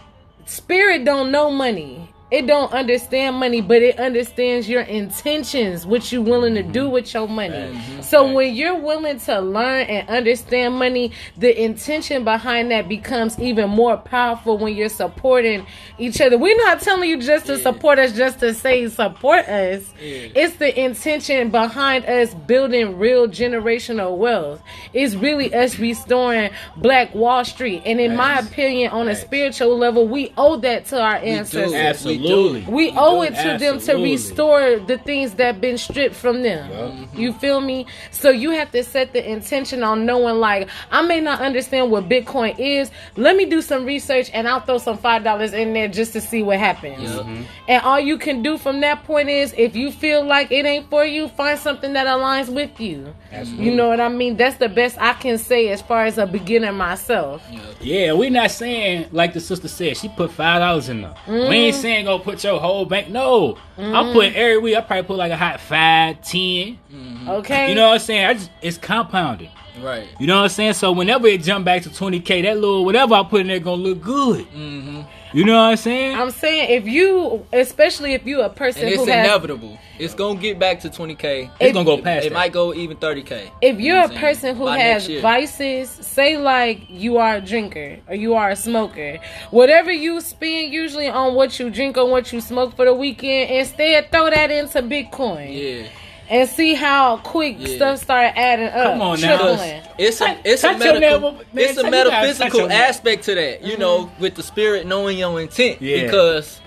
[0.45, 6.23] spirit don't know money it don't understand money but it understands your intentions what you
[6.23, 7.79] willing to do with your money.
[8.01, 13.69] So when you're willing to learn and understand money the intention behind that becomes even
[13.69, 15.67] more powerful when you're supporting
[15.99, 16.37] each other.
[16.37, 19.83] We're not telling you just to support us just to say support us.
[19.99, 20.29] Yeah.
[20.35, 24.63] it's the intention behind us building real generational wealth.
[24.93, 27.83] It's really us restoring black wall street.
[27.85, 31.73] And in my opinion on a spiritual level we owe that to our ancestors.
[31.73, 32.14] Absolutely.
[32.21, 37.07] We We owe it to them to restore the things that been stripped from them.
[37.15, 37.85] You feel me?
[38.11, 42.09] So you have to set the intention on knowing like I may not understand what
[42.09, 42.91] Bitcoin is.
[43.15, 46.21] Let me do some research and I'll throw some five dollars in there just to
[46.21, 47.01] see what happens.
[47.03, 47.25] Yup.
[47.67, 50.89] And all you can do from that point is if you feel like it ain't
[50.89, 53.13] for you, find something that aligns with you.
[53.31, 53.65] Absolutely.
[53.65, 54.37] You know what I mean?
[54.37, 57.41] That's the best I can say as far as a beginner myself.
[57.81, 59.97] Yeah, we're not saying like the sister said.
[59.97, 61.13] She put five dollars in there.
[61.27, 61.53] We Mm.
[61.53, 63.09] ain't saying go put your whole bank.
[63.09, 64.35] No, I put mm.
[64.35, 64.75] every week.
[64.75, 66.79] I probably put like a hot five, ten.
[67.27, 67.69] Okay?
[67.69, 68.25] You know what I'm saying?
[68.25, 69.49] I just it's compounded.
[69.81, 70.07] Right.
[70.19, 70.73] You know what I'm saying?
[70.73, 73.81] So whenever it jump back to 20k, that little whatever I put in there gonna
[73.81, 74.45] look good.
[74.51, 75.01] Mm-hmm.
[75.33, 76.17] You know what I'm saying?
[76.17, 79.77] I'm saying if you, especially if you a person And it's who has, inevitable.
[79.99, 81.51] It's gonna get back to 20k.
[81.59, 82.35] it's gonna go past It that.
[82.35, 83.49] might go even 30k.
[83.61, 84.19] if you're a I'm saying?
[84.21, 88.55] person who By has vices, say like you are a drinker or you are a
[88.55, 89.17] smoker,
[89.51, 93.51] whatever you spend usually on what you drink or what you smoke for the weekend,
[93.51, 95.87] instead throw that into Bitcoin Yeah.
[96.29, 97.75] And see how quick Yeah.
[97.75, 98.93] stuff start adding up.
[98.93, 99.81] Come on now.
[99.97, 101.45] It's a it's a touch your medical, level, man.
[101.55, 103.63] it's a Touch- you gotta touch metaphysical aspect to that.
[103.63, 105.81] You know, with the spirit knowing your intent.
[105.81, 106.03] Yeah.
[106.03, 106.59] Because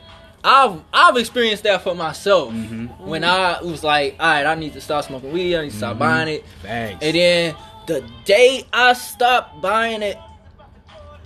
[0.44, 2.52] I've I've experienced that for myself.
[2.52, 3.06] Mm-hmm.
[3.06, 5.56] When I was like, all right, I need to stop smoking weed.
[5.56, 5.98] I need to stop Mm-hmm.
[5.98, 6.44] buying it.
[6.62, 6.98] Facts.
[7.02, 7.54] And then
[7.86, 10.16] the day I stopped buying it,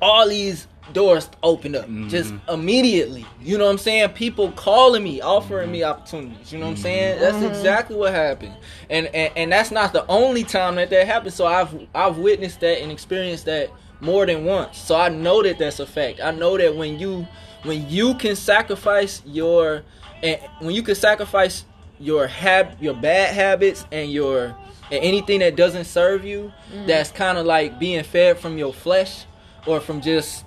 [0.01, 2.09] all these doors opened up Mm-hmm.
[2.09, 3.27] just immediately.
[3.41, 4.11] You know what I'm saying?
[4.11, 5.91] People calling me, offering me mm-hmm.
[5.91, 6.53] opportunities.
[6.53, 7.15] You know what I'm saying?
[7.15, 7.21] Mm-hmm.
[7.21, 7.47] That's mm-hmm.
[7.47, 8.55] exactly what happened.
[8.91, 11.35] And, and and that's not the only time that that happened.
[11.35, 14.79] So I've I've witnessed that and experienced that more than once.
[14.79, 16.21] So I know that that's a fact.
[16.23, 17.27] I know that when you
[17.63, 19.83] when you can sacrifice your
[20.23, 21.65] and when you can sacrifice
[21.99, 24.57] your hab your bad habits and your
[24.91, 26.87] and anything that doesn't serve you mm.
[26.87, 29.25] that's kind of like being fed from your flesh
[29.67, 30.45] or from just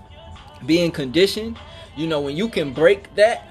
[0.66, 1.58] being conditioned
[1.96, 3.48] you know when you can break that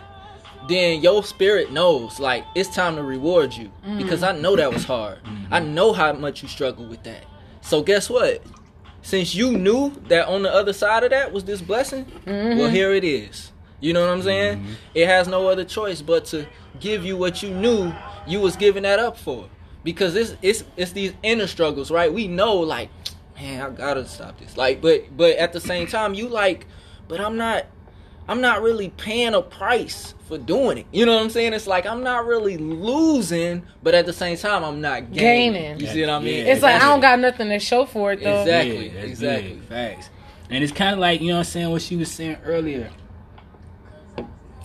[0.68, 3.70] then your spirit knows like it's time to reward you.
[3.86, 3.98] Mm.
[3.98, 5.18] Because i know that was hard.
[5.50, 5.74] I mm-hmm.
[5.74, 7.24] know how much you struggle with that.
[7.60, 8.42] So guess what?
[9.02, 12.74] Since you knew that on the other side of that was this blessing well mm-hmm.
[12.74, 13.52] here it is.
[13.80, 14.60] You know what i'm saying?
[14.60, 14.72] Mm-hmm.
[14.94, 16.46] It has no other choice but to
[16.80, 17.92] give you what you knew
[18.26, 19.48] you was giving that up for.
[19.82, 22.12] Because it's it's it's these inner struggles right?
[22.12, 22.88] We know like
[23.36, 24.56] man i gotta stop this.
[24.56, 26.66] Like but but at the same time you like
[27.08, 27.66] but i'm not
[28.28, 31.66] i'm not really paying a price for doing it you know what i'm saying it's
[31.66, 35.80] like i'm not really losing but at the same time i'm not gaining, Gaining.
[35.80, 38.12] you see what i mean Yeah, It's like I don't got nothing to show for
[38.12, 38.40] it though.
[38.40, 38.88] Exactly.
[38.88, 39.50] Yeah, exactly.
[39.54, 39.62] big.
[39.64, 40.10] Facts.
[40.50, 41.70] And it's kind of like you know what I'm saying.
[41.70, 42.90] What she was saying earlier.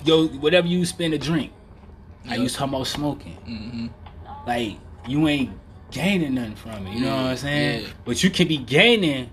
[0.05, 1.51] Yo, whatever you spend to drink,
[2.25, 3.33] like you was talking about smoking.
[3.45, 3.87] hmm
[4.47, 5.51] Like you ain't
[5.91, 6.93] gaining nothing from it.
[6.93, 7.83] You know what I'm saying?
[7.83, 7.89] Yeah.
[8.05, 9.29] But you can be gaining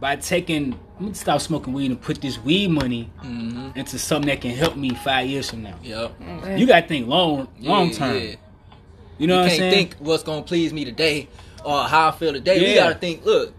[0.00, 0.78] by taking.
[0.98, 4.50] I'm gonna stop smoking weed and put this weed money hmm into something that can
[4.50, 5.74] help me five years from now.
[5.82, 6.12] yep
[6.56, 8.22] You gotta think long, long Yeah, term.
[8.22, 8.34] yeah.
[9.18, 9.70] You know you what I'm can't saying?
[9.70, 11.28] think what's gonna please me today
[11.64, 12.60] or how I feel today.
[12.60, 13.54] We gotta think, look,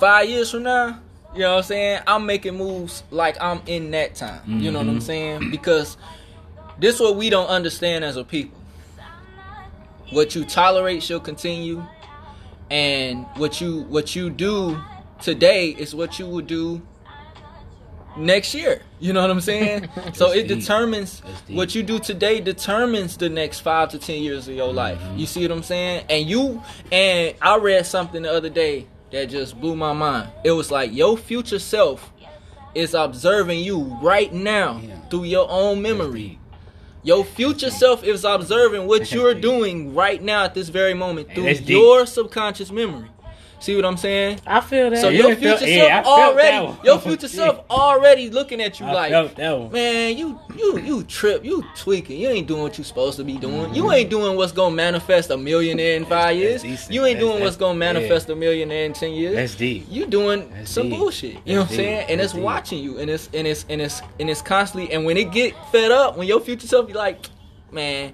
[0.00, 0.98] five years from now,
[1.34, 2.00] you know what I'm saying?
[2.06, 4.60] I'm making moves like I'm in that time.
[4.60, 5.02] You know what I'm Mhm.
[5.02, 5.50] saying?
[5.50, 5.96] Because
[6.78, 8.58] this what we don't understand as a people.
[10.10, 11.84] What you tolerate shall continue,
[12.70, 14.80] and what you what you do
[15.22, 16.82] today is what you will do
[18.16, 18.82] next year.
[19.00, 19.88] You know what I'm saying?
[20.12, 20.58] so it deep.
[20.60, 24.98] determines what you do today determines the next five to ten years of your life.
[25.00, 25.18] Mm-hmm.
[25.18, 26.06] You see what I'm saying?
[26.10, 30.30] And you and I read something the other day, that just blew my mind.
[30.42, 32.10] It was like your future self
[32.74, 34.98] is observing you right now Yeah.
[35.10, 36.38] through your own memory.
[37.04, 41.50] Your future self is observing what you're doing right now at this very moment through
[41.50, 43.08] your subconscious memory.
[43.62, 44.40] See what I'm saying?
[44.44, 44.98] I feel that.
[45.00, 48.60] So Yeah, your I felt- future yeah, self felt already, your future self already looking
[48.60, 49.70] at you I like, felt that one.
[49.72, 53.38] man, you you you trip, you tweaking, you ain't doing what you supposed to be
[53.38, 53.72] doing.
[53.74, 53.92] You Mm-hmm.
[53.92, 56.64] ain't doing what's gonna manifest a millionaire in five years.
[56.64, 59.36] You ain't That's- doing what's gonna manifest a millionaire in ten years.
[59.36, 59.86] That's deep.
[59.88, 60.98] You doing That's some deep.
[60.98, 61.36] bullshit.
[61.44, 62.06] You know what I'm saying?
[62.10, 62.42] And That's it's deep.
[62.42, 64.92] watching you, and it's and it's and it's and it's constantly.
[64.92, 67.26] And when it get fed up, when your future self be like,
[67.70, 68.12] man,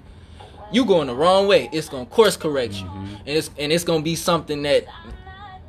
[0.71, 1.67] you going the wrong way.
[1.73, 3.15] It's gonna course correct you, Mm-hmm.
[3.25, 4.85] and it's and it's gonna be something that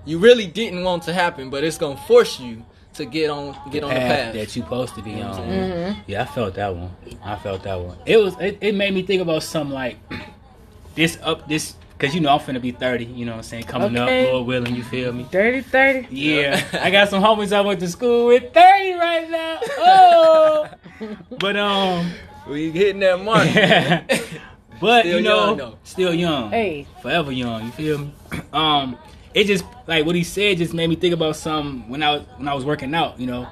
[0.05, 3.85] you really didn't want to happen, but it's gonna force you to get on get
[3.85, 4.35] on the path.
[4.35, 5.49] that you're supposed to be You know on.
[5.49, 6.01] Mm-hmm.
[6.07, 6.91] Yeah, I felt that one.
[7.25, 7.97] I felt that one.
[8.07, 8.35] It was.
[8.41, 9.99] It, it made me think about something like
[10.95, 13.05] this up this because you know I'm finna be 30.
[13.05, 13.65] You know what I'm saying?
[13.65, 14.27] Coming Okay.
[14.27, 14.75] up, Lord willing.
[14.75, 15.27] You feel me?
[15.31, 16.09] Dirty 30.
[16.11, 19.61] Yeah, I got some homies I went to school with 30 right now.
[19.79, 20.69] Oh,
[21.39, 22.11] but um,
[22.49, 23.47] we hitting that mark.
[24.81, 26.51] but Still you know, young, still young.
[26.51, 26.87] Hey.
[27.03, 27.67] forever young.
[27.67, 28.13] You feel me?
[28.53, 28.97] Um,
[29.35, 32.23] it just like what he said just made me think about something when I was
[32.37, 33.19] when I was working out.
[33.21, 33.49] You know,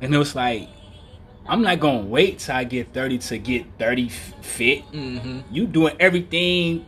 [0.00, 0.68] and it was like.
[1.50, 4.82] I'm not gonna wait till I get 30 to get 30 f- fit.
[4.82, 6.84] hmm You doing everything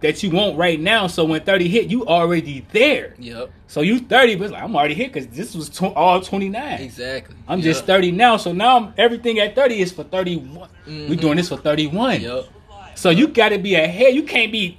[0.00, 1.06] that you want right now.
[1.06, 3.14] So when 30 hit, you already there.
[3.18, 3.50] Yep.
[3.66, 6.80] So you 30, but it's like I'm already here because this was tw- all 29.
[6.80, 7.36] Exactly.
[7.46, 10.70] I'm just 30 now, so now I'm, everything at 30 is for 31.
[10.86, 11.20] We Mhm.
[11.20, 12.22] doing this for 31.
[12.22, 12.46] Yep.
[12.94, 14.14] So you got to be ahead.
[14.14, 14.78] You can't be.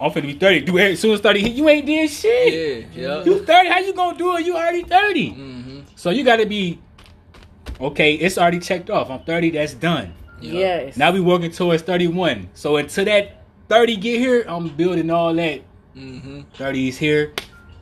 [0.00, 0.60] I'm finna be 30.
[0.60, 1.52] Do it as soon as 30 hit.
[1.52, 2.88] You ain't did shit.
[2.94, 3.16] Yeah.
[3.18, 3.26] Yep.
[3.26, 3.68] You 30.
[3.68, 4.44] How you gonna do it?
[4.46, 5.28] You already 30.
[5.30, 6.78] hmm So you got to be.
[7.80, 9.10] Okay, it's already checked off.
[9.10, 9.50] I'm 30.
[9.50, 10.14] That's done.
[10.40, 10.96] Yes.
[10.96, 12.48] Now we working towards 31.
[12.54, 15.60] So until that 30 get here, I'm building all that.
[15.94, 17.32] hmm 30 is here.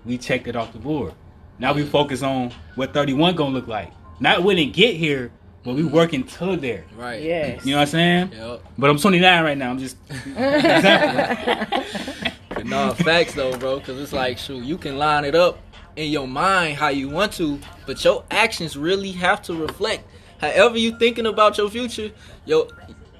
[0.04, 1.14] We checked it off the board.
[1.58, 3.92] Now we focus on what 31 gonna look like.
[4.20, 5.32] Not when it get here,
[5.64, 6.84] but we working to there.
[6.96, 7.22] Right.
[7.22, 7.64] Yes.
[7.64, 8.32] You know what I'm saying?
[8.32, 8.64] Yep.
[8.78, 9.70] But I'm 29 right now.
[9.70, 11.80] I'm just example.
[12.54, 13.80] But no, facts though, bro.
[13.80, 15.58] Because it's like, shoot, you can line it up
[15.96, 20.04] in your mind how you want to, but your actions really have to reflect.
[20.38, 22.10] However you thinking about your future,
[22.44, 22.68] yo,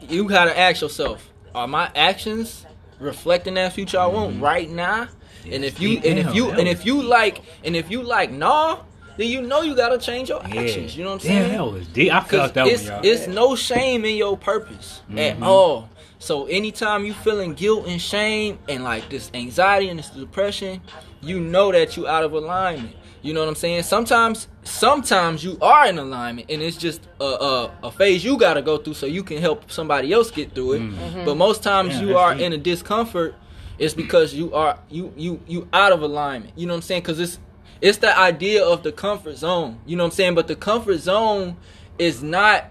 [0.09, 2.65] you gotta ask yourself: Are my actions
[2.99, 4.45] reflecting that future I want mm-hmm.
[4.45, 5.09] right now?
[5.51, 8.81] And if you, and if you, and if you like, and if you like, nah,
[9.17, 10.97] then you know you gotta change your actions.
[10.97, 11.35] You know what I'm saying?
[11.43, 11.59] Damn, saying?
[11.59, 12.13] that was deep.
[12.13, 13.13] I Cause felt that it's, one, y'all.
[13.13, 15.47] it's no shame in your purpose at Mhm.
[15.47, 15.89] all.
[16.19, 20.81] So anytime you feeling guilt and shame and like this anxiety and this depression,
[21.21, 22.97] you know that you out of alignment.
[23.23, 23.85] You know what I'm saying?
[23.85, 28.55] Sometimes, sometimes you are in alignment, and it's just a, a, a phase you got
[28.55, 30.83] to go through so you can help somebody else get through it.
[30.83, 31.25] Mhm.
[31.25, 32.43] But most times Yeah, you are deep.
[32.43, 33.35] in a discomfort.
[33.79, 36.53] It's because you are you you you out of alignment.
[36.57, 37.01] You know what I'm saying?
[37.03, 37.39] Because it's
[37.85, 39.79] it's the idea of the comfort zone.
[39.85, 40.35] You know what I'm saying?
[40.35, 41.59] But the comfort zone
[41.99, 42.65] is not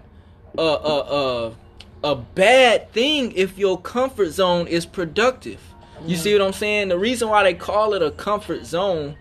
[0.58, 0.98] a a
[1.52, 1.56] a,
[2.02, 5.60] a bad thing if your comfort zone is productive.
[6.04, 6.40] You see mm.
[6.40, 6.88] what I'm saying?
[6.88, 9.14] The reason why they call it a comfort zone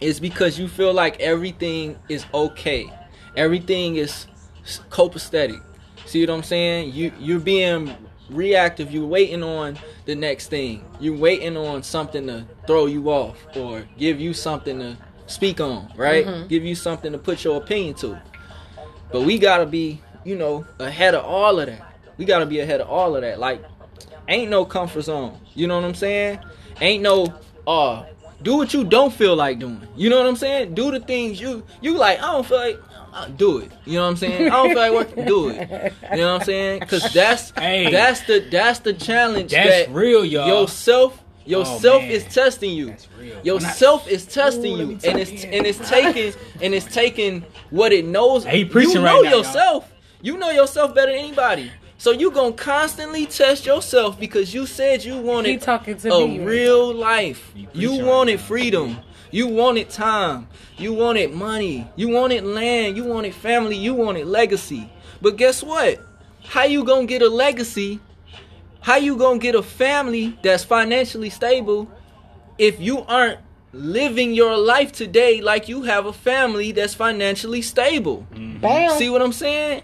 [0.00, 2.92] is because you feel like everything is okay.
[3.36, 4.26] Everything is
[4.90, 5.62] copacetic.
[6.06, 6.92] See what I'm saying?
[6.92, 7.94] You you're being
[8.34, 8.90] reactive.
[8.92, 10.84] You're waiting on the next thing.
[11.00, 15.88] You're waiting on something to throw you off or give you something to speak on,
[15.96, 16.26] right?
[16.26, 16.48] Mhm.
[16.48, 18.18] Give you something to put your opinion to.
[19.12, 21.82] But we gotta be, you know, ahead of all of that.
[22.18, 23.38] We gotta be ahead of all of that.
[23.38, 23.62] Like,
[24.28, 25.38] ain't no comfort zone.
[25.54, 26.40] You know what I'm saying?
[26.80, 27.32] Ain't no
[27.66, 28.02] uh
[28.42, 29.80] do what you don't feel like doing.
[29.96, 30.74] You know what I'm saying?
[30.74, 32.18] Do the things you you like.
[32.22, 32.78] I don't feel like
[33.14, 33.70] uh, do it.
[33.86, 34.46] You know what I'm saying?
[34.46, 35.24] I don't feel like working.
[35.24, 35.92] Do it.
[36.12, 36.80] You know what I'm saying?
[36.80, 37.90] Because that's Hey.
[37.90, 40.48] that's the that's the challenge That's that real, y'all.
[40.48, 42.10] yourself Oh, yourself man.
[42.10, 42.86] is testing you.
[42.86, 43.28] That's real.
[43.34, 45.54] When I- Yourself is testing Ooh, you, and it's in.
[45.54, 48.44] and it's taking and it's taking what it knows.
[48.44, 49.38] Hey, he preaching you right know now, y'all.
[49.38, 49.92] yourself.
[50.22, 51.70] You know yourself better than anybody.
[51.98, 56.40] So you gonna constantly test yourself because you said you wanted talking to a me.
[56.40, 57.52] real life.
[57.54, 58.46] You You wanted right now.
[58.46, 58.96] freedom.
[59.34, 60.46] You wanted time.
[60.78, 61.90] You wanted money.
[61.96, 62.96] You wanted land.
[62.96, 63.76] You wanted family.
[63.76, 64.88] You wanted legacy.
[65.20, 65.98] But guess what?
[66.44, 67.98] How you gonna get a legacy?
[68.80, 71.90] How you gonna get a family that's financially stable
[72.58, 73.40] if you aren't
[73.72, 78.24] living your life today like you have a family that's financially stable?
[78.34, 78.60] Mm-hmm.
[78.60, 78.96] Bam.
[79.00, 79.82] See what I'm saying?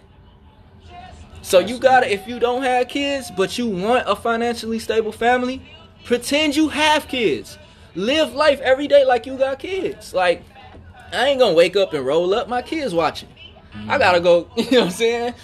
[1.42, 5.61] So you gotta, if you don't have kids, but you want a financially stable family,
[6.05, 7.59] pretend you have kids.
[7.95, 10.14] Live life every day like you got kids.
[10.14, 10.43] Like,
[11.12, 12.49] I ain't gonna wake up and roll up.
[12.49, 13.28] My kids watching.
[13.88, 15.34] I gotta go, you know what I'm saying?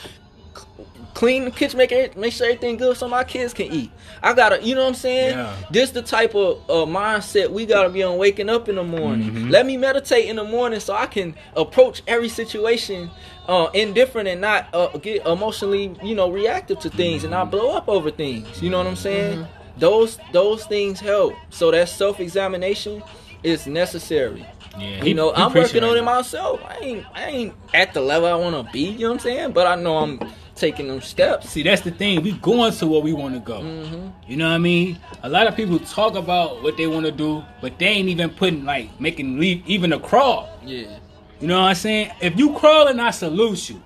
[1.17, 3.91] clean the kitchen, make it, make sure everything good so my kids can eat.
[4.23, 5.31] I gotta, you know what I'm saying?
[5.39, 5.57] Yeah.
[5.71, 9.31] This the type of uh, mindset we gotta be on waking up in the morning.
[9.31, 9.51] Mhm.
[9.51, 13.11] Let me meditate in the morning so I can approach every situation
[13.49, 17.71] uh, indifferent and not uh, get emotionally, you know, reactive to things and not blow
[17.75, 18.61] up over things.
[18.61, 19.47] You know what I'm saying?
[19.79, 21.35] Those those things help.
[21.51, 23.03] So that self examination
[23.43, 24.47] is necessary.
[24.79, 26.17] Yeah, You know, I'm working on it now.
[26.17, 26.61] myself.
[26.67, 28.81] I ain't I ain't at the level I want to be.
[28.91, 29.53] You know what I'm saying?
[29.53, 30.21] But I know I'm
[30.55, 31.49] taking them steps.
[31.51, 32.23] See, that's the thing.
[32.23, 33.61] We going to where we want to go.
[33.63, 34.99] hmm You know what I mean?
[35.23, 38.31] A lot of people talk about what they want to do, but they ain't even
[38.31, 40.49] putting like making leave even a crawl.
[40.65, 40.99] Yeah.
[41.41, 42.13] You know what I'm saying?
[42.21, 43.83] If you crawling, I salute you,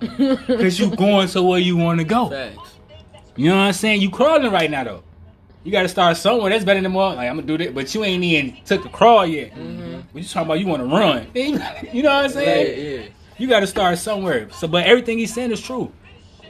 [0.46, 2.28] cause you going to where you want to go.
[2.30, 2.76] Facts.
[3.36, 4.00] You know what I'm saying?
[4.00, 5.02] You crawling right now though.
[5.62, 6.50] You got to start somewhere.
[6.50, 7.14] That's better than more.
[7.14, 9.52] Like I'm gonna do that, but you ain't even took the crawl yet.
[10.12, 11.26] But you talking about you want to run?
[11.34, 13.00] You know what I'm Yeah, saying?
[13.02, 13.08] yeah.
[13.38, 14.48] You got to start somewhere.
[14.52, 15.92] So, but everything he's saying is true.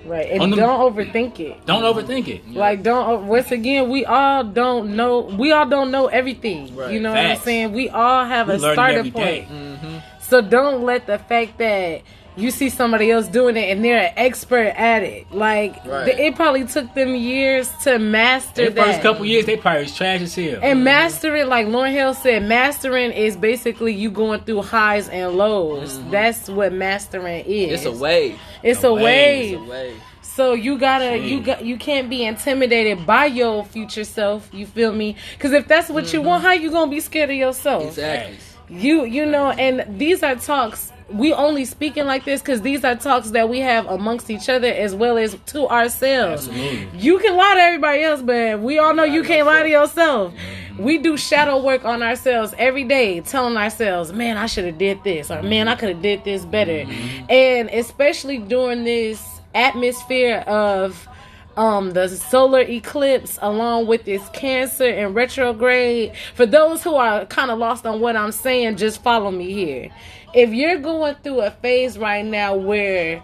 [0.04, 0.30] Right.
[0.30, 1.66] And On the- don't overthink it.
[1.66, 2.48] Don't overthink it.
[2.52, 6.74] Like don't once again we all don't know we all don't know everything.
[6.74, 6.90] Right.
[6.92, 7.72] You know what I'm saying?
[7.72, 9.48] We all have We a learning starter point.
[9.48, 9.98] Mm-hmm.
[10.20, 12.02] So don't let the fact that
[12.36, 15.30] you see somebody else doing it and they're an expert at it.
[15.32, 16.06] Like Right.
[16.06, 18.86] th- it probably took them years to master The that.
[18.86, 20.58] first couple years, they probably was trash as hell.
[20.62, 25.98] and mastering, like Lauryn Hill said, mastering is basically you going through highs and lows.
[25.98, 26.10] Mm-hmm.
[26.10, 27.84] That's what mastering is.
[27.84, 28.38] It's a wave.
[28.62, 29.02] It's A a wave.
[29.04, 29.52] wave.
[29.52, 30.02] It's a wave.
[30.22, 34.48] So you gotta you got you can't be intimidated by your future self.
[34.52, 35.16] You feel me?
[35.36, 36.28] Because if that's what you mm-hmm.
[36.28, 37.84] want, how you gonna be scared of yourself?
[37.88, 38.36] Exactly.
[38.70, 40.92] You you know, and these are talks.
[41.12, 44.68] We only speaking like this because these are talks that we have amongst each other
[44.68, 46.48] as well as to ourselves.
[46.48, 46.98] Absolutely.
[46.98, 50.32] You can lie to everybody else, but we all know you can't lie to yourself.
[50.32, 50.82] Mm-hmm.
[50.84, 55.02] We do shadow work on ourselves every day, telling ourselves, "Man, I should have did
[55.04, 57.30] this," or "Man, I could have did this better." Mm-hmm.
[57.30, 59.22] And especially during this
[59.54, 61.08] atmosphere of
[61.60, 67.50] um the solar eclipse along with this cancer and retrograde for those who are kind
[67.50, 69.90] of lost on what i'm saying just follow me here
[70.32, 73.22] if you're going through a phase right now where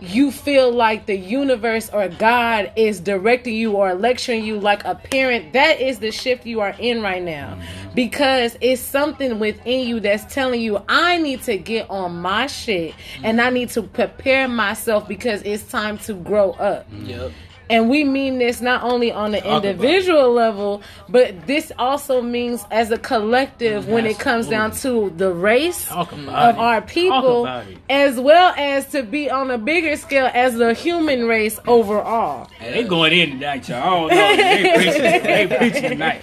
[0.00, 4.94] you feel like the universe or God is directing you or lecturing you like a
[4.94, 7.58] parent, that is the shift you are in right now.
[7.94, 12.94] Because it's something within you that's telling you, I need to get on my shit
[13.22, 16.86] and I need to prepare myself because it's time to grow up.
[16.92, 17.32] Yep.
[17.68, 19.70] And we mean this not only on the Talk about it.
[19.70, 25.32] individual level, but this also means as a collective when it comes down to the
[25.32, 26.28] race of it.
[26.28, 27.48] our people,
[27.90, 32.46] as well as to be on a bigger scale as the human race overall.
[32.58, 34.10] Hey, they going in tonight, y'all.
[34.12, 34.36] I don't.
[34.36, 35.02] They preaching.
[35.24, 36.22] they preaching tonight.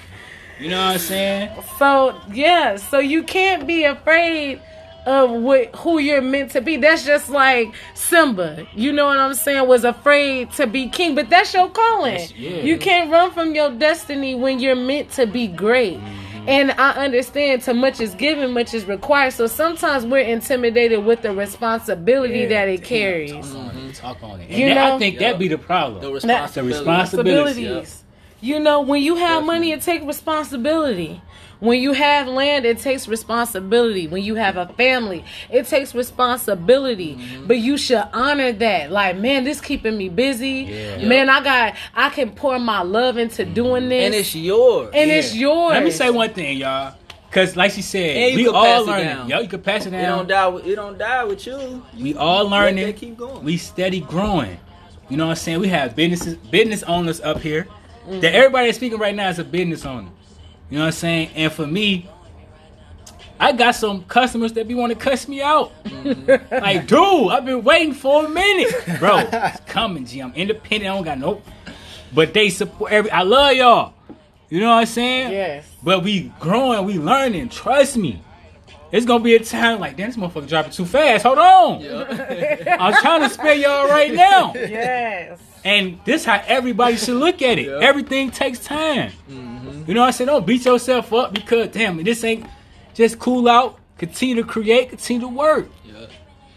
[0.60, 1.50] You know what I'm saying?
[1.78, 4.62] So yeah, so you can't be afraid
[5.06, 6.78] of what who you're meant to be.
[6.78, 8.66] That's just like Simba.
[8.74, 9.68] You know what I'm saying?
[9.68, 12.14] Was afraid to be king, but that's your calling.
[12.14, 12.62] That's- yeah.
[12.62, 15.98] You can't run from your destiny when you're meant to be great.
[16.00, 16.50] Mm-hmm.
[16.50, 19.32] And I understand too much is given, much is required.
[19.32, 23.32] So sometimes we're intimidated with the responsibility Yeah, that it damn, carries.
[23.32, 23.96] Talk on it.
[23.96, 24.50] Talk on it.
[24.50, 25.32] And You that- know- I think Yeah.
[25.32, 26.02] that be the problem.
[26.02, 26.26] The That's
[26.58, 26.78] responsibility.
[26.80, 27.40] responsibility.
[27.62, 28.04] responsibilities.
[28.42, 31.22] You know, when you have money, it takes responsibility.
[31.64, 34.08] When you have land, it takes responsibility.
[34.08, 37.16] When you have a family, it takes responsibility.
[37.16, 37.48] Mm-hmm.
[37.48, 38.92] But you should honor that.
[38.92, 40.68] Like, man, this keeping me busy.
[40.68, 41.08] Yeah.
[41.08, 44.92] Man, I got, I can pour my love into doing this, And it's yours.
[44.94, 45.72] and it's yours.
[45.72, 46.96] Let me say one thing, y'all.
[47.32, 49.06] Cause like she said, And we all pass it learning.
[49.08, 49.30] down.
[49.30, 50.02] Yo, you can pass it down.
[50.04, 50.48] it don't die.
[50.50, 51.84] With, it don't die with you.
[51.98, 52.86] We all Let learning.
[52.88, 53.42] that keep going.
[53.44, 54.60] We steady growing.
[55.10, 55.60] You know what I'm saying?
[55.62, 57.68] We have businesses, business owners up here.
[58.08, 60.10] That everybody that's speaking right now is a business owner.
[60.70, 61.30] You know what I'm saying?
[61.36, 62.10] And for me,
[63.40, 65.72] I got some customers that be want to cuss me out.
[66.52, 69.18] like, dude, I've been waiting for a minute, bro.
[69.20, 70.20] It's coming, G.
[70.22, 70.90] I'm independent.
[70.92, 71.42] I don't got no.
[72.14, 73.12] But they support every.
[73.12, 73.94] I love y'all.
[74.50, 75.32] You know what I'm saying?
[75.32, 75.66] Yes.
[75.82, 77.50] But we growing, we learning.
[77.50, 78.22] Trust me.
[78.92, 81.24] It's gonna be a time like, damn, this motherfucker dropping too fast.
[81.26, 81.82] Hold on.
[81.82, 82.68] Yep.
[82.80, 84.54] I'm trying to spare y'all right now.
[84.54, 85.40] Yes.
[85.66, 87.68] And this how everybody should look at it.
[87.70, 89.12] Everything takes time.
[89.28, 89.53] Mhm.
[89.88, 90.26] You know what I said?
[90.26, 92.46] Don't beat yourself up because damn this ain't
[92.94, 95.68] just cool out, continue to create, continue to work.
[95.86, 96.12] Yep.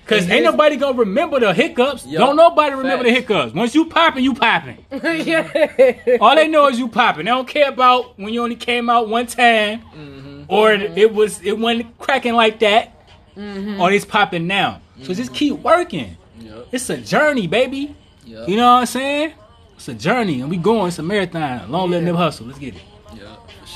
[0.06, 2.06] Cause ain't nobody gonna remember the hiccups.
[2.06, 2.20] Yeah.
[2.20, 3.52] Don't nobody remember the hiccups.
[3.54, 4.84] Once you popping, you popping.
[4.92, 6.16] yeah.
[6.20, 7.24] All they know is you popping.
[7.24, 10.44] They don't care about when you only came out one time Mhm.
[10.48, 12.92] or it was it wasn't cracking like that
[13.36, 13.80] mm-hmm.
[13.80, 14.80] or it's popping now.
[15.02, 16.16] So just keep working.
[16.38, 16.68] Yep.
[16.72, 17.96] It's a journey, baby.
[18.24, 18.48] Yep.
[18.48, 19.32] You know what I'm saying?
[19.74, 20.88] It's a journey, and we going.
[20.88, 21.70] It's a marathon.
[21.70, 22.06] Long live Yeah.
[22.06, 22.46] them hustle.
[22.46, 22.82] Let's get it.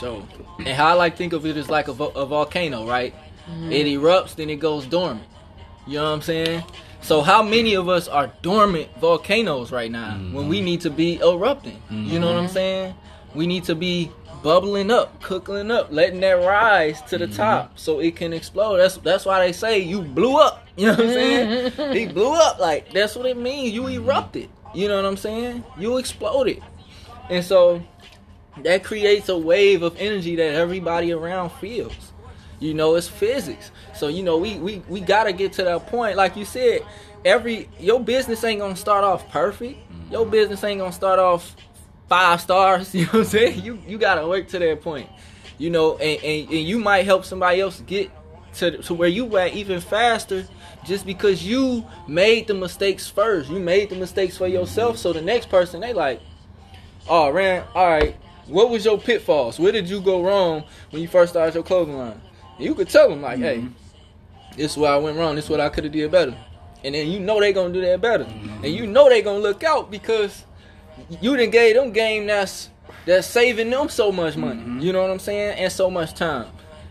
[0.03, 0.57] Yeah, for sure.
[0.59, 3.15] And how I like think of it is like a, vo- a volcano, right?
[3.49, 3.73] Mm-hmm.
[3.73, 5.27] It erupts, then it goes dormant.
[5.87, 6.63] You know what I'm saying?
[7.03, 10.35] So how many of us are dormant volcanoes right now mm-hmm.
[10.35, 11.83] when we need to be erupting?
[11.91, 12.53] You know what I'm mm-hmm.
[12.53, 12.95] saying?
[13.35, 14.11] We need to be
[14.43, 17.35] bubbling up, cooking up, letting that rise to the mm-hmm.
[17.35, 18.79] top so it can explode.
[18.79, 20.67] That's that's why they say you blew up.
[20.77, 21.73] You know what I'm saying?
[21.93, 23.73] he blew up like that's what it means.
[23.73, 24.49] You erupted.
[24.75, 25.65] You know what I'm saying?
[25.79, 26.63] You exploded.
[27.29, 27.83] And so
[28.63, 32.13] that creates a wave of energy that everybody around feels.
[32.59, 33.71] You know, it's physics.
[33.95, 36.17] So you know, we we we gotta get to that point.
[36.17, 36.85] Like you said,
[37.25, 39.79] every your business ain't gonna start off perfect.
[40.11, 40.31] Your mm-hmm.
[40.31, 41.57] business ain't gonna start off
[42.09, 42.95] five stars.
[43.01, 43.65] You know what I'm saying?
[43.65, 45.09] You you gotta work to that point.
[45.59, 48.11] You know, and, and, and you might help somebody else get
[48.57, 50.47] to to where you at even faster
[50.85, 53.51] just because you made the mistakes first.
[53.51, 54.97] You made the mistakes for yourself.
[54.97, 55.03] Mm-hmm.
[55.03, 56.21] So the next person they like,
[57.09, 58.17] oh Ran, all right,
[58.51, 59.59] what was your pitfalls?
[59.59, 62.21] Where did you go wrong when you first started your clothing line?
[62.59, 64.57] You could tell them like, hey, mm-hmm.
[64.57, 65.37] this is where I went wrong.
[65.37, 66.37] This is what I could have did better.
[66.85, 68.65] And then you know they gonna do that better, mm-hmm.
[68.65, 70.45] and you know they gonna look out because
[71.21, 72.71] you didn't gave them game that's
[73.05, 74.61] that's saving them so much money.
[74.61, 74.81] Mm-hmm.
[74.81, 75.59] You know what I'm saying?
[75.59, 76.47] And so much time.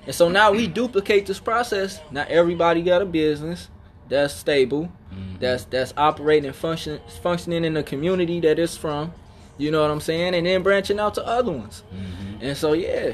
[0.06, 2.00] And so now we duplicate this process.
[2.12, 3.70] Now everybody got a business
[4.08, 4.92] that's stable,
[5.40, 9.14] that's that's operating function functioning in the community that it's from.
[9.60, 10.34] You know what I'm saying?
[10.34, 11.84] And then branching out to other ones.
[11.94, 12.46] Mm-hmm.
[12.46, 13.14] And so yeah.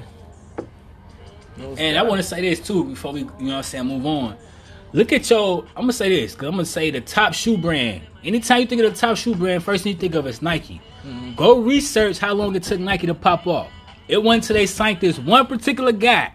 [1.58, 4.06] And I want to say this too before we, you know what I'm saying, move
[4.06, 4.38] on.
[4.94, 7.34] Look at your, I'm going to say this, because I'm going to say the top
[7.34, 8.04] shoe brand.
[8.24, 10.82] Anytime you think of the top shoe brand, first thing you think of is Nike.
[11.06, 11.36] Mm-hmm.
[11.36, 13.70] Go research how long it took Nike to pop off.
[14.08, 16.34] It went till they signed this one particular guy.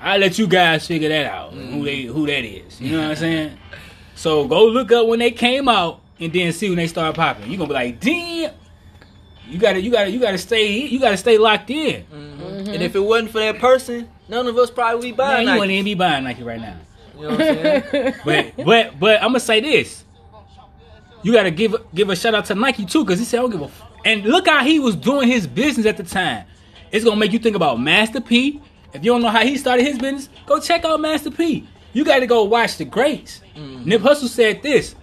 [0.00, 2.80] I'll let you guys figure that out, who they who that is.
[2.80, 3.58] You know what I'm saying?
[4.14, 7.50] So go look up when they came out and then see when they started popping.
[7.50, 8.52] You're gonna be like, damn.
[9.48, 12.04] You gotta you gotta you gotta stay you gotta stay locked in.
[12.04, 12.68] Mm-hmm.
[12.70, 15.54] And if it wasn't for that person, none of us probably be Man, buying you
[15.54, 16.76] wouldn't even be buying Nike right now.
[17.16, 18.14] You know what I'm saying?
[18.24, 20.04] But but but I'm gonna say this.
[21.22, 23.50] You gotta give give a shout out to Nike too, cause he said I don't
[23.50, 23.64] give a.
[23.64, 23.82] F-.
[24.04, 26.44] And look how he was doing his business at the time.
[26.92, 28.60] It's gonna make you think about Master P.
[28.92, 31.66] If you don't know how he started his business, go check out Master P.
[31.92, 33.40] You gotta go watch the greats.
[33.56, 33.84] Mm.
[33.86, 34.94] Nip Hussle said this.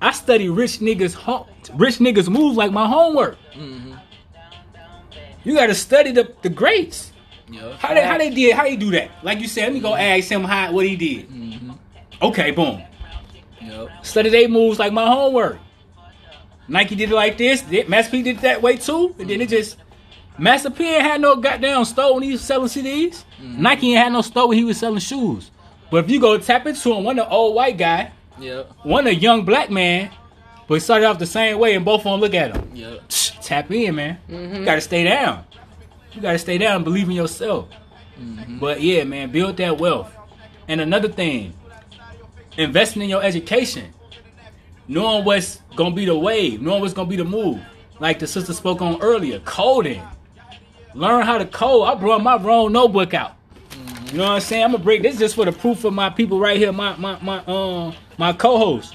[0.00, 3.38] I study rich niggas home, rich niggas move like my homework.
[3.52, 3.94] Mm-hmm.
[5.44, 7.12] You gotta study the, the greats.
[7.50, 7.74] Yup.
[7.74, 9.10] How they how they did how they do that?
[9.22, 10.18] Like you said, let me go mm-hmm.
[10.18, 11.28] ask him how what he did.
[11.28, 11.72] Mm-hmm.
[12.22, 12.82] Okay, boom.
[13.60, 14.04] Yup.
[14.04, 15.58] Study they moves like my homework.
[16.66, 17.62] Nike did it like this.
[17.88, 19.14] Master P did it that way too.
[19.18, 19.76] And then it just
[20.38, 23.24] Master P ain't had no goddamn store when he was selling CDs.
[23.38, 25.50] Nike ain't had no store when he was selling shoes.
[25.90, 28.10] But if you go tap into him, one the old white guy,
[28.40, 28.72] Yup.
[28.84, 30.10] one a young black man,
[30.66, 32.70] but he started off the same way, and both of them look at him.
[32.74, 33.02] Yup.
[33.42, 34.18] Tap in, man.
[34.28, 34.56] Mm-hmm.
[34.56, 35.44] You gotta stay down.
[36.12, 37.68] You gotta stay down and believe in yourself.
[38.18, 38.58] Mm-hmm.
[38.58, 40.14] But yeah, man, build that wealth.
[40.68, 41.52] And another thing,
[42.56, 43.92] investing in your education.
[44.86, 47.60] Knowing what's gonna be the wave, knowing what's gonna be the move.
[48.00, 50.02] Like the sister spoke on earlier, coding.
[50.94, 51.88] Learn how to code.
[51.88, 53.34] I brought my wrong notebook out.
[53.70, 54.06] Mm-hmm.
[54.08, 54.64] You know what I'm saying?
[54.64, 57.18] I'm gonna break this just for the proof of my people right here, my my
[57.20, 58.94] my um my co-host.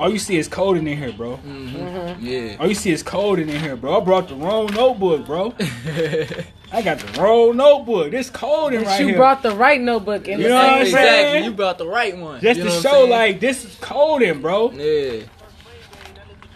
[0.00, 1.36] All you see is coding in here, bro.
[1.46, 2.24] Mm-hmm.
[2.24, 2.56] Yeah.
[2.58, 4.00] All you see is coding in here, bro.
[4.00, 5.54] I brought the wrong notebook, bro.
[6.72, 8.10] I got the wrong notebook.
[8.10, 9.16] This coding right you here.
[9.16, 11.18] brought the right notebook in You the know what I'm same saying?
[11.26, 11.44] Exactly.
[11.44, 12.40] You brought the right one.
[12.40, 14.70] just You to know what I'm show, like, this is coding, bro.
[14.72, 15.24] Yeah.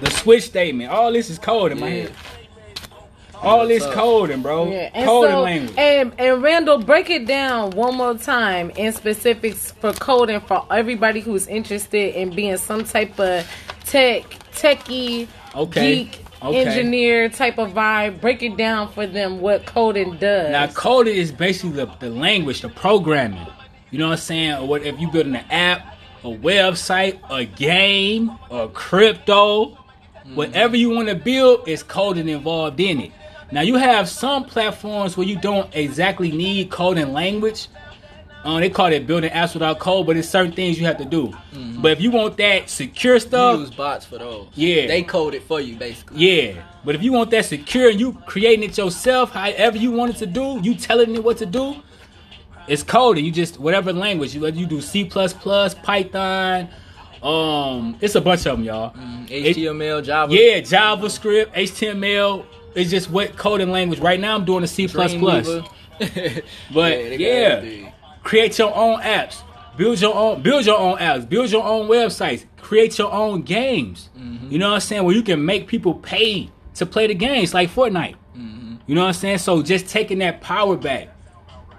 [0.00, 0.90] The switch statement.
[0.90, 1.84] All this is coding, Yeah.
[1.84, 2.10] man.
[3.44, 4.70] All this coding, bro.
[4.70, 5.78] Yeah, and coding so, language.
[5.78, 11.20] and and Randall, break it down one more time in specifics for coding for everybody
[11.20, 13.48] who's interested in being some type of
[13.84, 16.66] tech, techie, Okay, geek, okay.
[16.66, 18.20] engineer type of vibe.
[18.20, 20.50] Break it down for them what coding does.
[20.50, 23.46] Now, coding is basically the, the language, the programming.
[23.90, 24.52] You know what I'm saying?
[24.54, 30.34] Or what if you building an app, a website, a game, a crypto, mm-hmm.
[30.34, 33.12] whatever you want to build, is coding involved in it.
[33.54, 37.68] Now you have some platforms where you don't exactly need coding language.
[38.42, 41.04] Um, they call it building apps without code, but it's certain things you have to
[41.04, 41.32] do.
[41.80, 44.48] But if you want that secure You stuff, use bots for those.
[44.54, 44.88] Yeah.
[44.88, 46.18] They code it for you, basically.
[46.18, 46.62] yeah.
[46.84, 50.18] But if you want that secure and you creating it yourself, however you want it
[50.18, 51.76] to do, you telling it what to do,
[52.66, 53.24] it's coding.
[53.24, 56.68] You just whatever language you whether you do C Python,
[57.22, 58.92] um, it's a bunch of them, y'all.
[59.30, 60.34] It- HTML, Java.
[60.34, 62.44] yeah, JavaScript, HTML.
[62.74, 64.00] It's just what coding language.
[64.00, 64.86] Right now, I'm doing the C.
[64.88, 65.64] But
[66.74, 67.90] they got yeah,
[68.22, 69.42] create your own apps.
[69.76, 71.28] Build your own build your own apps.
[71.28, 72.44] Build your own websites.
[72.60, 74.08] Create your own games.
[74.16, 74.50] Mm-hmm.
[74.50, 75.04] You know what I'm saying?
[75.04, 78.16] Where you can make people pay to play the games like Fortnite.
[78.36, 78.76] Mm-hmm.
[78.86, 79.38] You know what I'm saying?
[79.38, 81.08] So just taking that power back,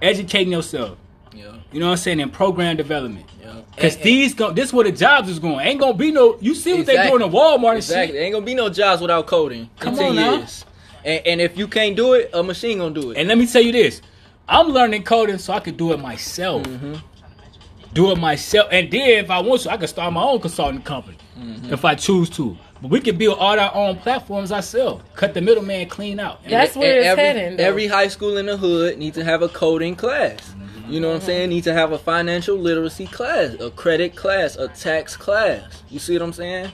[0.01, 0.97] educating yourself.
[1.33, 1.53] Yeah.
[1.71, 2.21] You know what I'm saying?
[2.21, 3.25] And program development.
[3.41, 3.61] Yeah.
[3.77, 5.65] Cause And- these go this where the jobs is going.
[5.65, 7.19] Ain't gonna be no you see what they Exactly.
[7.19, 8.15] doing in Walmart and Exactly.
[8.17, 8.23] shit.
[8.23, 10.35] Ain't gonna be no jobs without coding Come in 10 on now.
[10.37, 10.65] years.
[11.05, 13.17] And, and if you can't do it, a machine gonna do it.
[13.17, 14.01] And let me tell you this.
[14.49, 16.63] I'm learning coding so I can do it myself.
[16.63, 16.95] Mm-hmm.
[17.93, 18.67] Do it myself.
[18.71, 21.17] And then if I want to, I can start my own consulting company.
[21.39, 21.73] Mm-hmm.
[21.73, 22.57] If I choose to.
[22.81, 25.03] But we can build all our own platforms ourselves.
[25.15, 26.41] Cut the middleman clean out.
[26.43, 27.63] And That's where it's every, heading, though.
[27.63, 30.53] Every high school in the hood needs to have a coding class.
[30.87, 31.49] You know what I'm saying?
[31.49, 35.81] Need to have a financial literacy class, a credit class, a tax class.
[35.89, 36.71] You see what I'm saying?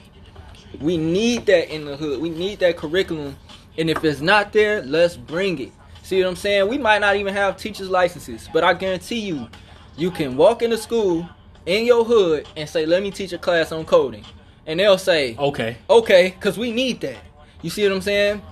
[0.80, 2.20] We need that in the hood.
[2.20, 3.36] We need that curriculum.
[3.78, 5.72] And if it's not there, let's bring it.
[6.02, 6.68] See what I'm saying?
[6.68, 9.48] We might not even have teachers' licenses, but I guarantee you,
[9.96, 11.28] you can walk into school
[11.64, 14.24] in your hood and say, "Let me teach a class on coding,"
[14.66, 15.76] and they'll say, okay.
[15.88, 17.18] okay, because we need that.
[17.62, 18.42] You see what I'm saying?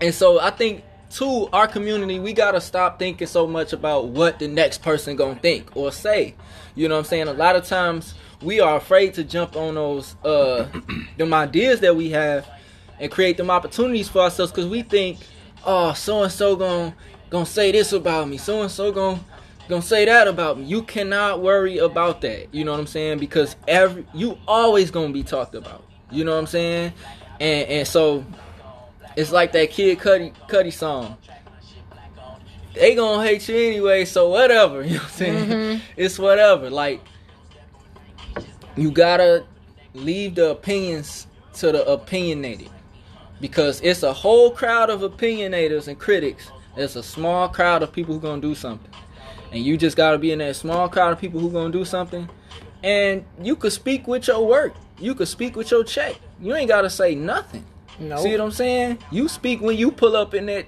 [0.00, 4.38] And so I think too, our community, we gotta stop thinking so much about what
[4.38, 6.34] the next person gonna think or say.
[6.74, 7.28] You know what I'm saying?
[7.28, 10.66] A lot of times we are afraid to jump on those uh
[11.16, 12.46] them ideas that we have
[13.00, 15.18] and create them opportunities for ourselves because we think,
[15.64, 16.94] oh, so and so gonna
[17.30, 19.20] gonna say this about me, so and so gonna
[19.68, 20.64] gonna say that about me.
[20.64, 22.52] You cannot worry about that.
[22.52, 23.18] You know what I'm saying?
[23.18, 25.84] Because every you always gonna be talked about.
[26.10, 26.92] You know what I'm saying?
[27.40, 28.24] And and so
[29.16, 31.16] it's like that Kid Cudi Cudi song.
[32.74, 34.82] They gonna hate you anyway, so whatever.
[34.84, 35.48] You know what I'm saying?
[35.48, 35.84] Mm-hmm.
[35.96, 36.70] It's whatever.
[36.70, 37.00] Like
[38.76, 39.44] you gotta
[39.94, 42.70] leave the opinions to the opinionated
[43.40, 46.50] because it's a whole crowd of opinionators and critics.
[46.76, 48.90] It's a small crowd of people who gonna do something,
[49.52, 52.28] and you just gotta be in that small crowd of people who gonna do something.
[52.82, 54.74] And you could speak with your work.
[54.98, 56.16] You could speak with your check.
[56.40, 57.64] You ain't gotta say nothing.
[57.98, 58.20] Nope.
[58.20, 58.98] See what I'm saying?
[59.10, 60.66] You speak when you pull up in that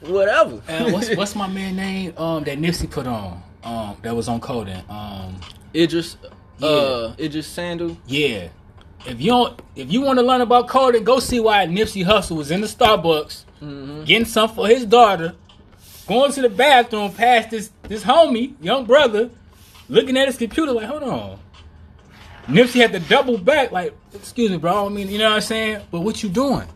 [0.00, 0.62] whatever.
[0.68, 2.14] Uh, what's what's my man name?
[2.16, 3.42] Um, that Nipsey put on.
[3.62, 4.80] Um, that was on coding.
[4.88, 5.36] Um,
[5.74, 6.16] Iddris,
[6.62, 7.96] uh, Iddris Sandu.
[8.06, 8.48] yeah.
[9.06, 12.36] If you don't, if you want to learn about coding, go see why Nipsey Hussle
[12.36, 14.04] was in the Starbucks Mm-hmm.
[14.04, 15.34] getting some for his daughter,
[16.06, 19.30] going to the bathroom past this this homie, young brother,
[19.88, 21.38] looking at his computer like, hold on.
[22.48, 24.70] Nipsey had to double back, like, excuse me, bro.
[24.72, 25.80] I don't mean, you know what I'm saying?
[25.90, 26.68] But what you doing?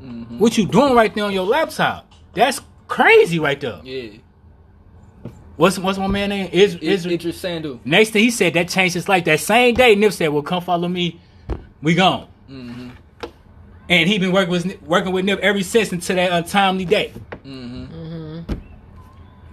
[0.00, 0.38] Mm-hmm.
[0.38, 2.10] What you doing right there on your laptop?
[2.32, 3.80] That's crazy right there.
[3.82, 4.18] Yeah,
[5.56, 6.48] What's what's my man name?
[6.52, 7.80] Is Iddris, is Iddris Sandu.
[7.84, 9.24] Next thing he said that changed his life.
[9.24, 11.20] That same day, Nip said, "Well, come follow me.
[11.82, 12.90] We gone." Mm-hmm.
[13.88, 17.12] And he been working with working with Nip ever since until that untimely day.
[17.44, 18.40] Mm-hmm.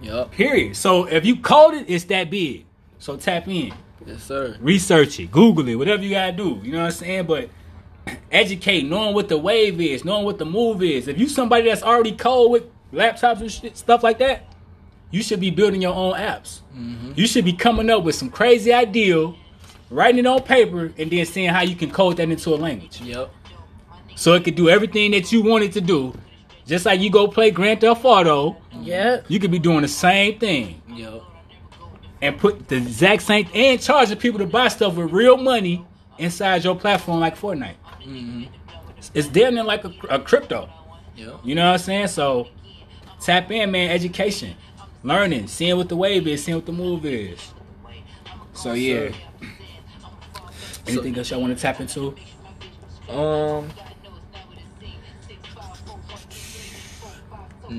[0.02, 0.30] Yup.
[0.32, 0.76] Period.
[0.76, 2.64] So if you code it, it's that big.
[2.98, 3.72] So tap in,
[4.06, 4.56] Yes, sir.
[4.60, 6.60] research it, Google it, whatever you gotta do.
[6.62, 7.26] You know what I'm saying?
[7.26, 7.50] But
[8.32, 11.08] educate, knowing what the wave is, knowing what the move is.
[11.08, 14.52] If you somebody that's already code with laptops and shit, stuff like that,
[15.10, 16.60] you should be building your own apps.
[17.16, 19.32] You should be coming up with some crazy idea,
[19.90, 23.00] writing it on paper, and then seeing how you can code that into a language.
[23.00, 23.30] Yep.
[24.16, 26.14] So it could do everything that you want it to do.
[26.66, 29.26] Just like you go play Grand Theft Auto, Yep.
[29.28, 31.22] you could be doing the same thing Yep.
[32.20, 35.84] and put the exact same and charging people to buy stuff with real money
[36.18, 37.76] inside your platform like Fortnite.
[38.04, 38.44] Mm-hmm.
[39.14, 40.68] It's damn near like a, a crypto.
[41.16, 41.36] Yep.
[41.44, 42.08] You know what I'm saying?
[42.08, 42.48] So
[43.20, 43.90] tap in, man.
[43.90, 44.54] Education,
[45.02, 47.38] learning, seeing what the wave is, seeing what the move is.
[48.52, 49.10] So yeah.
[49.10, 49.14] sir.
[50.88, 52.14] Anything else y'all want to tap into?
[53.08, 53.68] Um.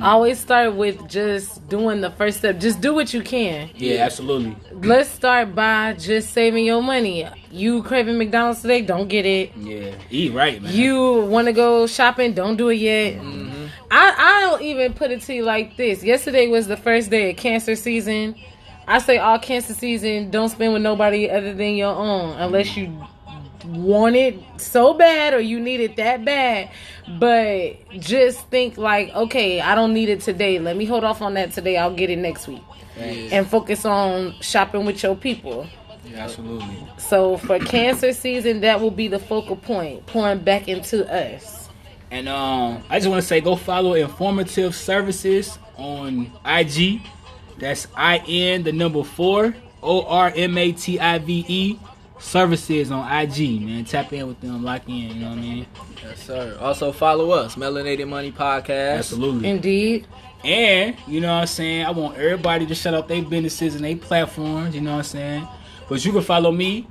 [0.02, 2.60] Always start with just doing the first step.
[2.60, 3.72] Just do what you can.
[3.76, 4.56] Yeah, absolutely.
[4.72, 7.28] Let's start by just saving your money.
[7.50, 8.82] You craving McDonald's today?
[8.82, 9.56] Don't get it.
[9.58, 10.74] Yeah, eat right, man.
[10.74, 12.34] You want to go shopping?
[12.34, 13.16] Don't do it yet.
[13.16, 13.66] Mm-hmm.
[13.90, 16.04] I I don't even put it to you like this.
[16.04, 18.36] Yesterday was the first day of cancer season.
[18.90, 22.92] I say all cancer season, don't spend with nobody other than your own, unless you
[23.64, 26.72] want it so bad or you need it that bad.
[27.20, 30.58] But just think like, okay, I don't need it today.
[30.58, 31.78] Let me hold off on that today.
[31.78, 32.64] I'll get it next week.
[32.98, 35.68] And focus on shopping with your people.
[36.04, 36.88] Yeah, absolutely.
[36.98, 41.70] So for cancer season, that will be the focal point, pouring back into us.
[42.10, 47.02] And um, I just want to say, go follow Informative Services on IG.
[47.60, 51.80] That's I N the number four O R M A T I V E
[52.20, 53.62] services on IG.
[53.62, 54.94] Man, tap in with them, lock in.
[54.94, 55.68] You know what I mean?
[56.04, 56.58] Yes, sir.
[56.60, 58.98] Also follow us, Melanated Money Podcast.
[59.00, 59.50] Absolutely.
[59.50, 60.08] Indeed.
[60.44, 61.86] And you know what I'm saying?
[61.86, 64.76] I want everybody to shut up their businesses and their platforms.
[64.76, 65.48] You know what I'm saying?
[65.88, 66.88] But you can follow me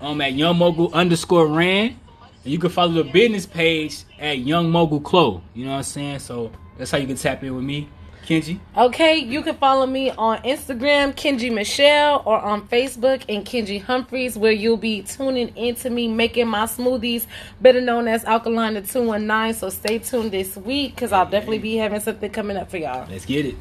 [0.00, 1.96] um at Young Mogul underscore Rand.
[2.42, 5.42] And you can follow the business page at Young Mogul Clo.
[5.54, 6.18] You know what I'm saying?
[6.20, 7.88] So that's how you can tap in with me.
[8.30, 8.60] Kenji.
[8.76, 14.38] Okay, you can follow me on Instagram, Kenji Michelle, or on Facebook and Kenji Humphreys,
[14.38, 17.26] where you'll be tuning into me making my smoothies,
[17.60, 19.54] better known as Alkaline 219.
[19.54, 23.04] So stay tuned this week because I'll definitely be having something coming up for y'all.
[23.10, 23.56] Let's get it.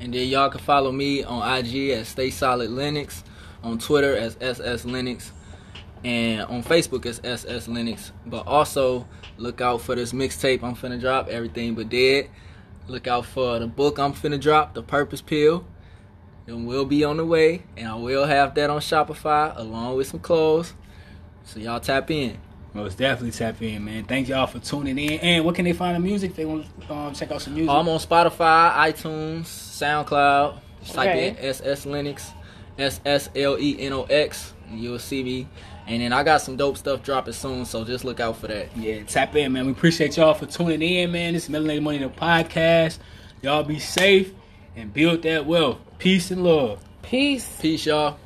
[0.00, 3.22] And then y'all can follow me on IG at Stay Solid Lenox,
[3.62, 5.30] on Twitter as SS Lenox,
[6.02, 8.10] and on Facebook as SS Lenox.
[8.26, 9.06] But also
[9.36, 12.28] look out for this mixtape I'm finna drop, Everything But Dead.
[12.90, 15.64] Look out for the book I'm finna drop, The Purpose Pill.
[16.48, 20.08] It will be on the way, and I will have that on Shopify along with
[20.08, 20.74] some clothes.
[21.44, 22.36] So y'all tap in.
[22.74, 24.04] Most definitely tap in, man.
[24.06, 25.20] Thank y'all for tuning in.
[25.20, 26.34] And what can they find the music?
[26.34, 27.70] They want to um, check out some music.
[27.70, 30.58] I'm on Spotify, iTunes, SoundCloud.
[30.82, 31.28] Just type Okay.
[31.28, 32.32] in SS Lenox,
[32.76, 35.46] S S L E N O X, and you'll see me.
[35.90, 38.76] And then I got some dope stuff dropping soon, so just look out for that.
[38.76, 39.66] Yeah, tap in, man.
[39.66, 41.34] We appreciate y'all for tuning in, man.
[41.34, 42.98] This is Melanated Money the podcast.
[43.42, 44.32] Y'all be safe
[44.76, 45.80] and build that wealth.
[45.98, 46.80] Peace and love.
[47.02, 47.58] Peace.
[47.60, 48.20] Peace, y'all.